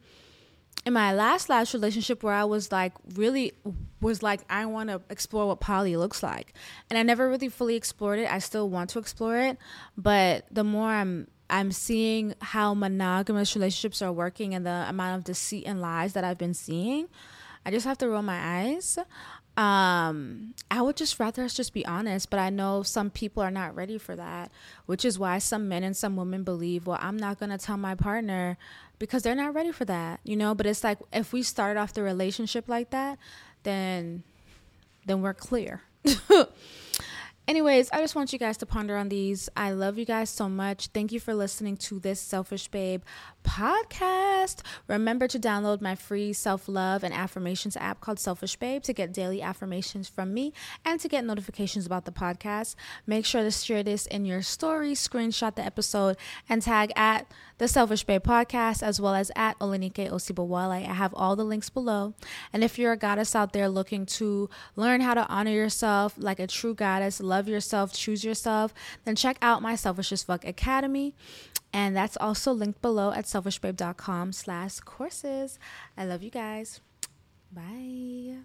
in 0.85 0.93
my 0.93 1.15
last 1.15 1.49
last 1.49 1.73
relationship 1.73 2.25
where 2.25 2.35
I 2.35 2.43
was 2.43 2.73
like 2.73 2.95
really 3.15 3.53
was 4.01 4.25
like 4.25 4.41
I 4.51 4.67
want 4.67 4.91
to 4.91 5.01
explore 5.09 5.47
what 5.47 5.61
poly 5.61 5.97
looks 5.97 6.21
like. 6.21 6.53
And 6.91 6.99
I 6.99 7.05
never 7.05 7.29
really 7.31 7.49
fully 7.49 7.77
explored 7.77 8.19
it. 8.19 8.29
I 8.29 8.41
still 8.41 8.69
want 8.69 8.91
to 8.91 8.99
explore 8.99 9.39
it, 9.39 9.57
but 9.97 10.47
the 10.51 10.65
more 10.65 10.89
I'm 10.89 11.29
I'm 11.51 11.73
seeing 11.73 12.35
how 12.41 12.75
monogamous 12.75 13.55
relationships 13.55 14.01
are 14.03 14.13
working 14.13 14.55
and 14.55 14.65
the 14.65 14.87
amount 14.89 15.19
of 15.19 15.25
deceit 15.25 15.65
and 15.67 15.81
lies 15.81 16.15
that 16.15 16.25
I've 16.25 16.39
been 16.39 16.55
seeing, 16.55 17.09
I 17.67 17.71
just 17.71 17.87
have 17.87 17.99
to 17.99 18.09
roll 18.09 18.23
my 18.23 18.63
eyes. 18.63 18.99
Um, 19.57 20.55
I 20.71 20.83
would 20.83 20.97
just 20.97 21.21
rather 21.21 21.45
us 21.45 21.55
just 21.55 21.73
be 21.73 21.87
honest, 21.87 22.29
but 22.29 22.41
I 22.41 22.51
know 22.51 22.83
some 22.83 23.11
people 23.11 23.43
are 23.43 23.53
not 23.53 23.77
ready 23.77 23.99
for 23.99 24.17
that, 24.17 24.51
which 24.87 25.05
is 25.05 25.19
why 25.19 25.39
some 25.39 25.69
men 25.69 25.85
and 25.85 25.97
some 25.97 26.17
women 26.17 26.43
believe, 26.43 26.87
well, 26.87 26.99
I'm 27.01 27.17
not 27.17 27.39
going 27.39 27.51
to 27.51 27.59
tell 27.59 27.77
my 27.77 27.95
partner 27.95 28.59
because 28.99 29.23
they're 29.23 29.35
not 29.35 29.55
ready 29.55 29.71
for 29.71 29.85
that, 29.85 30.21
you 30.25 30.37
know. 30.37 30.55
But 30.55 30.67
it's 30.67 30.83
like 30.83 30.99
if 31.13 31.33
we 31.33 31.43
start 31.43 31.77
off 31.77 31.93
the 31.93 32.03
relationship 32.03 32.69
like 32.69 32.91
that, 32.91 33.19
then 33.63 34.25
then 35.07 35.23
we're 35.23 35.35
clear. 35.35 35.83
Anyways, 37.47 37.91
I 37.91 37.99
just 37.99 38.15
want 38.15 38.33
you 38.33 38.39
guys 38.39 38.57
to 38.59 38.67
ponder 38.67 38.97
on 38.97 39.11
these. 39.11 39.51
I 39.55 39.73
love 39.73 39.99
you 39.99 40.07
guys 40.07 40.31
so 40.31 40.49
much. 40.49 40.87
Thank 40.89 41.13
you 41.13 41.21
for 41.21 41.35
listening 41.35 41.77
to 41.79 42.01
this 42.01 42.19
Selfish 42.19 42.69
Babe 42.69 43.03
podcast. 43.45 44.63
Remember 44.89 45.29
to 45.29 45.39
download 45.39 45.81
my 45.81 45.95
free 45.95 46.33
self 46.33 46.69
love 46.69 47.05
and 47.05 47.15
affirmations 47.15 47.77
app 47.77 48.01
called 48.01 48.19
Selfish 48.19 48.57
Babe 48.57 48.83
to 48.83 48.93
get 48.93 49.13
daily 49.13 49.41
affirmations 49.41 50.09
from 50.09 50.35
me 50.35 50.53
and 50.85 50.99
to 51.01 51.09
get 51.09 51.25
notifications 51.25 51.87
about 51.87 52.05
the 52.05 52.13
podcast. 52.13 52.75
Make 53.07 53.25
sure 53.25 53.43
to 53.43 53.51
share 53.51 53.83
this 53.83 54.07
in 54.07 54.25
your 54.25 54.43
story, 54.43 54.93
screenshot 54.93 55.55
the 55.55 55.65
episode, 55.65 56.17
and 56.49 56.63
tag 56.63 56.93
at 56.97 57.27
the 57.59 57.69
Selfish 57.69 58.05
Babe 58.05 58.23
podcast 58.23 58.83
as 58.83 59.01
well 59.01 59.15
as 59.15 59.31
at 59.37 59.59
Olanike 59.61 60.11
Osibowale. 60.11 60.71
I 60.71 60.81
have 60.81 61.15
all 61.15 61.37
the 61.37 61.45
links 61.45 61.71
below. 61.71 62.15
And 62.53 62.65
if 62.65 62.79
you're 62.79 62.93
a 62.93 62.97
goddess 62.97 63.37
out 63.37 63.53
there 63.53 63.69
looking 63.69 64.07
to 64.07 64.51
learn 64.75 65.01
how 65.01 65.15
to 65.15 65.27
honor 65.29 65.53
yourself 65.53 66.15
like 66.19 66.41
a 66.41 66.47
true 66.47 66.75
goddess, 66.75 67.21
love 67.21 67.49
yourself, 67.49 67.93
choose 67.93 68.25
yourself, 68.25 68.75
then 69.05 69.15
check 69.15 69.37
out 69.41 69.63
my 69.63 69.77
Selfish 69.77 70.11
as 70.11 70.23
Fuck 70.25 70.45
Academy. 70.45 71.15
And 71.75 71.97
that's 71.97 72.17
also 72.19 72.53
linked 72.53 72.81
below 72.81 73.11
at 73.11 73.25
selfishbabe.com 73.25 74.33
slash 74.33 74.79
courses. 74.79 75.59
I 75.99 76.05
love 76.05 76.23
you 76.23 76.31
guys. 76.31 76.81
Bye. 77.53 78.37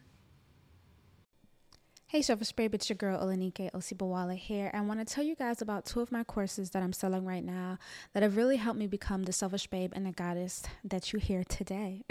Hey 2.12 2.24
Selfish 2.24 2.48
Spray, 2.48 2.68
it's 2.74 2.90
your 2.90 2.96
girl 2.96 3.24
Olanike 3.24 3.70
Osibowale 3.72 4.36
here. 4.36 4.72
I 4.74 4.82
want 4.82 5.00
to 5.00 5.06
tell 5.06 5.24
you 5.24 5.36
guys 5.36 5.62
about 5.62 5.86
two 5.86 6.02
of 6.02 6.12
my 6.12 6.24
courses 6.24 6.72
that 6.72 6.82
I'm 6.82 6.92
selling 6.92 7.24
right 7.24 7.44
now 7.44 7.78
that 8.14 8.24
have 8.24 8.36
really 8.36 8.58
helped 8.58 8.80
me 8.80 8.88
become 8.88 9.26
the 9.26 9.32
Selfish 9.32 9.68
Babe 9.68 9.92
and 9.94 10.08
the 10.08 10.12
goddess 10.12 10.64
that 10.84 11.14
you 11.14 11.20
hear 11.20 11.44
today. 11.44 12.02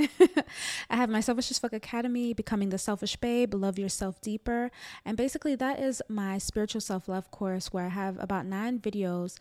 I 0.89 0.95
have 0.95 1.11
my 1.11 1.19
Selfish 1.19 1.51
as 1.51 1.59
Fuck 1.59 1.73
Academy, 1.73 2.33
Becoming 2.33 2.69
the 2.69 2.79
Selfish 2.79 3.17
Babe, 3.17 3.53
Love 3.55 3.77
Yourself 3.77 4.21
Deeper. 4.21 4.71
And 5.05 5.17
basically, 5.17 5.57
that 5.57 5.81
is 5.81 6.01
my 6.09 6.39
spiritual 6.39 6.81
self 6.81 7.09
love 7.09 7.33
course 7.33 7.73
where 7.73 7.87
I 7.87 7.89
have 7.89 8.23
about 8.23 8.47
nine 8.47 8.79
videos 8.79 9.37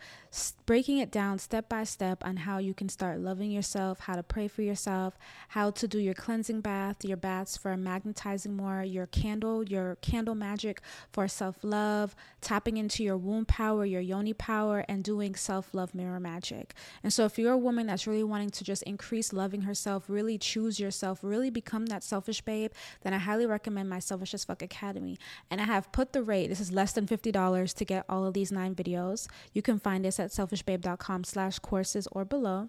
breaking 0.66 0.98
it 0.98 1.10
down 1.12 1.38
step 1.38 1.68
by 1.68 1.84
step 1.84 2.24
on 2.24 2.36
how 2.36 2.58
you 2.58 2.74
can 2.74 2.88
start 2.88 3.20
loving 3.20 3.52
yourself, 3.52 4.00
how 4.00 4.16
to 4.16 4.22
pray 4.24 4.48
for 4.48 4.62
yourself, 4.62 5.16
how 5.50 5.70
to 5.70 5.86
do 5.86 5.98
your 5.98 6.14
cleansing 6.14 6.60
bath, 6.60 7.04
your 7.04 7.16
baths 7.16 7.56
for 7.56 7.76
magnetizing 7.76 8.54
more, 8.54 8.82
your 8.82 9.06
candle, 9.06 9.62
your 9.62 9.96
candle 10.02 10.34
magic 10.48 10.80
for 11.12 11.28
self 11.28 11.56
love, 11.62 12.14
tapping 12.40 12.76
into 12.76 13.02
your 13.02 13.16
womb 13.16 13.44
power, 13.44 13.84
your 13.84 14.00
yoni 14.00 14.32
power, 14.32 14.84
and 14.88 15.04
doing 15.04 15.34
self 15.34 15.74
love 15.74 15.94
mirror 15.94 16.20
magic. 16.20 16.74
And 17.02 17.12
so, 17.12 17.24
if 17.24 17.38
you're 17.38 17.52
a 17.52 17.64
woman 17.68 17.86
that's 17.86 18.06
really 18.06 18.24
wanting 18.24 18.50
to 18.50 18.64
just 18.64 18.82
increase 18.84 19.32
loving 19.32 19.62
herself, 19.62 20.04
really 20.08 20.38
choose 20.38 20.80
yourself, 20.80 21.20
really 21.22 21.50
become 21.50 21.86
that 21.86 22.02
selfish 22.02 22.40
babe, 22.40 22.72
then 23.02 23.12
I 23.14 23.18
highly 23.18 23.46
recommend 23.46 23.88
my 23.88 23.98
Selfish 23.98 24.34
as 24.34 24.44
Fuck 24.44 24.62
Academy. 24.62 25.18
And 25.50 25.60
I 25.60 25.64
have 25.64 25.92
put 25.92 26.12
the 26.12 26.22
rate, 26.22 26.48
this 26.48 26.60
is 26.60 26.72
less 26.72 26.92
than 26.92 27.06
$50 27.06 27.74
to 27.74 27.84
get 27.84 28.04
all 28.08 28.24
of 28.26 28.34
these 28.34 28.52
nine 28.52 28.74
videos. 28.74 29.28
You 29.52 29.62
can 29.62 29.78
find 29.78 30.04
this 30.04 30.18
at 30.18 30.30
selfishbabe.com 30.30 31.24
slash 31.24 31.58
courses 31.58 32.08
or 32.12 32.24
below. 32.24 32.68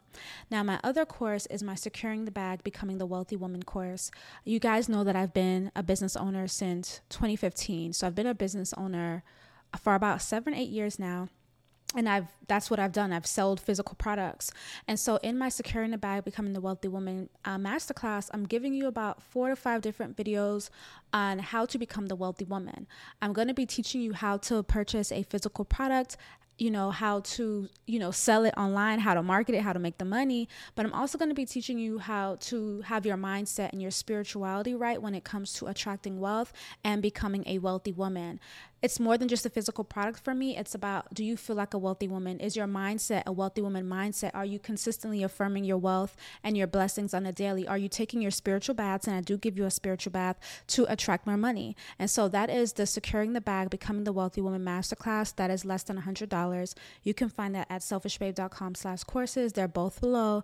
Now, 0.52 0.64
my 0.64 0.80
other 0.84 1.06
course 1.06 1.46
is 1.48 1.64
my 1.64 1.76
Securing 1.76 2.26
the 2.26 2.32
Bag, 2.32 2.64
Becoming 2.64 2.98
the 2.98 3.06
Wealthy 3.06 3.36
Woman 3.36 3.64
course. 3.64 4.12
You 4.44 4.60
guys 4.60 4.90
know 4.90 5.04
that 5.04 5.16
I've 5.16 5.34
been 5.34 5.72
a 5.76 5.84
business 5.84 6.16
owner 6.16 6.48
since 6.48 7.02
2015. 7.10 7.69
So 7.94 8.08
I've 8.08 8.16
been 8.16 8.28
a 8.28 8.34
business 8.34 8.74
owner 8.74 9.24
for 9.80 9.96
about 9.96 10.22
seven, 10.22 10.54
eight 10.54 10.70
years 10.70 10.98
now 10.98 11.30
and 11.96 12.08
I've 12.08 12.28
that's 12.48 12.70
what 12.70 12.80
I've 12.80 12.92
done. 12.92 13.12
I've 13.12 13.26
sold 13.26 13.60
physical 13.60 13.96
products, 13.96 14.52
and 14.88 15.00
so 15.00 15.18
in 15.18 15.38
my 15.38 15.50
securing 15.50 15.92
the 15.92 15.98
bag, 15.98 16.24
becoming 16.24 16.54
the 16.54 16.62
wealthy 16.62 16.88
woman 16.88 17.30
uh, 17.46 17.58
masterclass, 17.58 18.30
I'm 18.34 18.46
giving 18.46 18.74
you 18.74 18.88
about 18.88 19.22
four 19.22 19.50
to 19.50 19.56
five 19.56 19.82
different 19.82 20.16
videos 20.16 20.70
on 21.14 21.40
how 21.40 21.66
to 21.66 21.78
become 21.78 22.08
the 22.08 22.16
wealthy 22.16 22.46
woman. 22.46 22.88
I'm 23.22 23.34
going 23.34 23.48
to 23.48 23.54
be 23.54 23.66
teaching 23.66 24.02
you 24.02 24.14
how 24.14 24.38
to 24.38 24.62
purchase 24.64 25.12
a 25.12 25.24
physical 25.24 25.66
product, 25.66 26.18
you 26.60 26.72
know 26.72 26.92
how 26.92 27.22
to 27.22 27.68
you 27.88 28.00
know 28.00 28.12
sell 28.12 28.46
it 28.46 28.54
online 28.58 29.00
how 29.00 29.14
to 29.14 29.24
market 29.24 29.56
it 29.56 29.62
how 29.62 29.74
to 29.74 29.80
make 29.80 29.98
the 29.98 30.06
money. 30.06 30.48
But 30.76 30.86
i'm 30.86 30.94
also 30.94 31.18
going 31.18 31.30
to 31.30 31.36
be 31.36 31.46
teaching 31.46 31.80
you 31.80 32.00
how 32.00 32.38
to 32.42 32.82
have 32.82 33.06
your 33.06 33.18
mindset 33.18 33.72
and 33.72 33.82
your 33.82 33.92
spirituality 33.92 34.76
right 34.76 35.02
when 35.02 35.16
it 35.16 35.24
comes 35.24 35.54
to 35.54 35.68
attracting 35.68 36.20
wealth 36.20 36.54
and 36.84 37.02
becoming 37.02 37.44
a 37.48 37.60
wealthy 37.60 37.92
woman 37.92 38.40
it's 38.82 39.00
more 39.00 39.18
than 39.18 39.28
just 39.28 39.46
a 39.46 39.50
physical 39.50 39.84
product 39.84 40.24
for 40.24 40.34
me. 40.34 40.58
It's 40.58 40.76
about 40.76 41.14
do 41.14 41.24
you 41.24 41.36
feel 41.36 41.56
like 41.56 41.74
a 41.74 41.78
wealthy 41.78 42.08
woman? 42.08 42.40
Is 42.40 42.56
your 42.56 42.68
mindset 42.68 43.24
a 43.26 43.32
wealthy 43.32 43.62
woman 43.62 43.86
mindset? 43.86 44.32
Are 44.34 44.46
you 44.46 44.60
consistently 44.60 45.24
affirming 45.24 45.64
your 45.64 45.78
wealth 45.78 46.16
and 46.44 46.58
your 46.58 46.68
blessings 46.68 47.14
on 47.14 47.26
a 47.26 47.32
daily? 47.32 47.68
Are 47.68 47.78
you 47.78 47.90
taking 47.90 48.22
your 48.22 48.32
spiritual 48.32 48.76
baths? 48.76 49.08
And 49.08 49.16
I 49.16 49.22
do 49.22 49.38
give 49.38 49.58
you 49.58 49.66
a 49.66 49.72
spiritual 49.72 50.12
bath 50.12 50.38
to 50.68 50.86
attract 50.92 51.28
more 51.28 51.38
money. 51.38 51.76
And 51.98 52.10
so 52.10 52.28
that 52.30 52.50
is 52.50 52.74
the 52.74 52.86
Securing 52.86 53.34
the 53.34 53.42
Bag, 53.42 53.70
Becoming 53.70 54.04
the 54.04 54.14
Wealthy 54.14 54.42
Woman 54.42 54.64
Masterclass. 54.64 55.36
That 55.36 55.52
is 55.52 55.66
less 55.66 55.84
than 55.84 56.02
$100. 56.02 56.74
You 57.04 57.14
can 57.14 57.30
find 57.30 57.56
that 57.56 57.68
at 57.70 57.82
selfishbabe.com 57.82 58.76
slash 58.76 59.04
courses. 59.04 59.54
They're 59.54 59.68
both 59.68 60.00
below. 60.02 60.44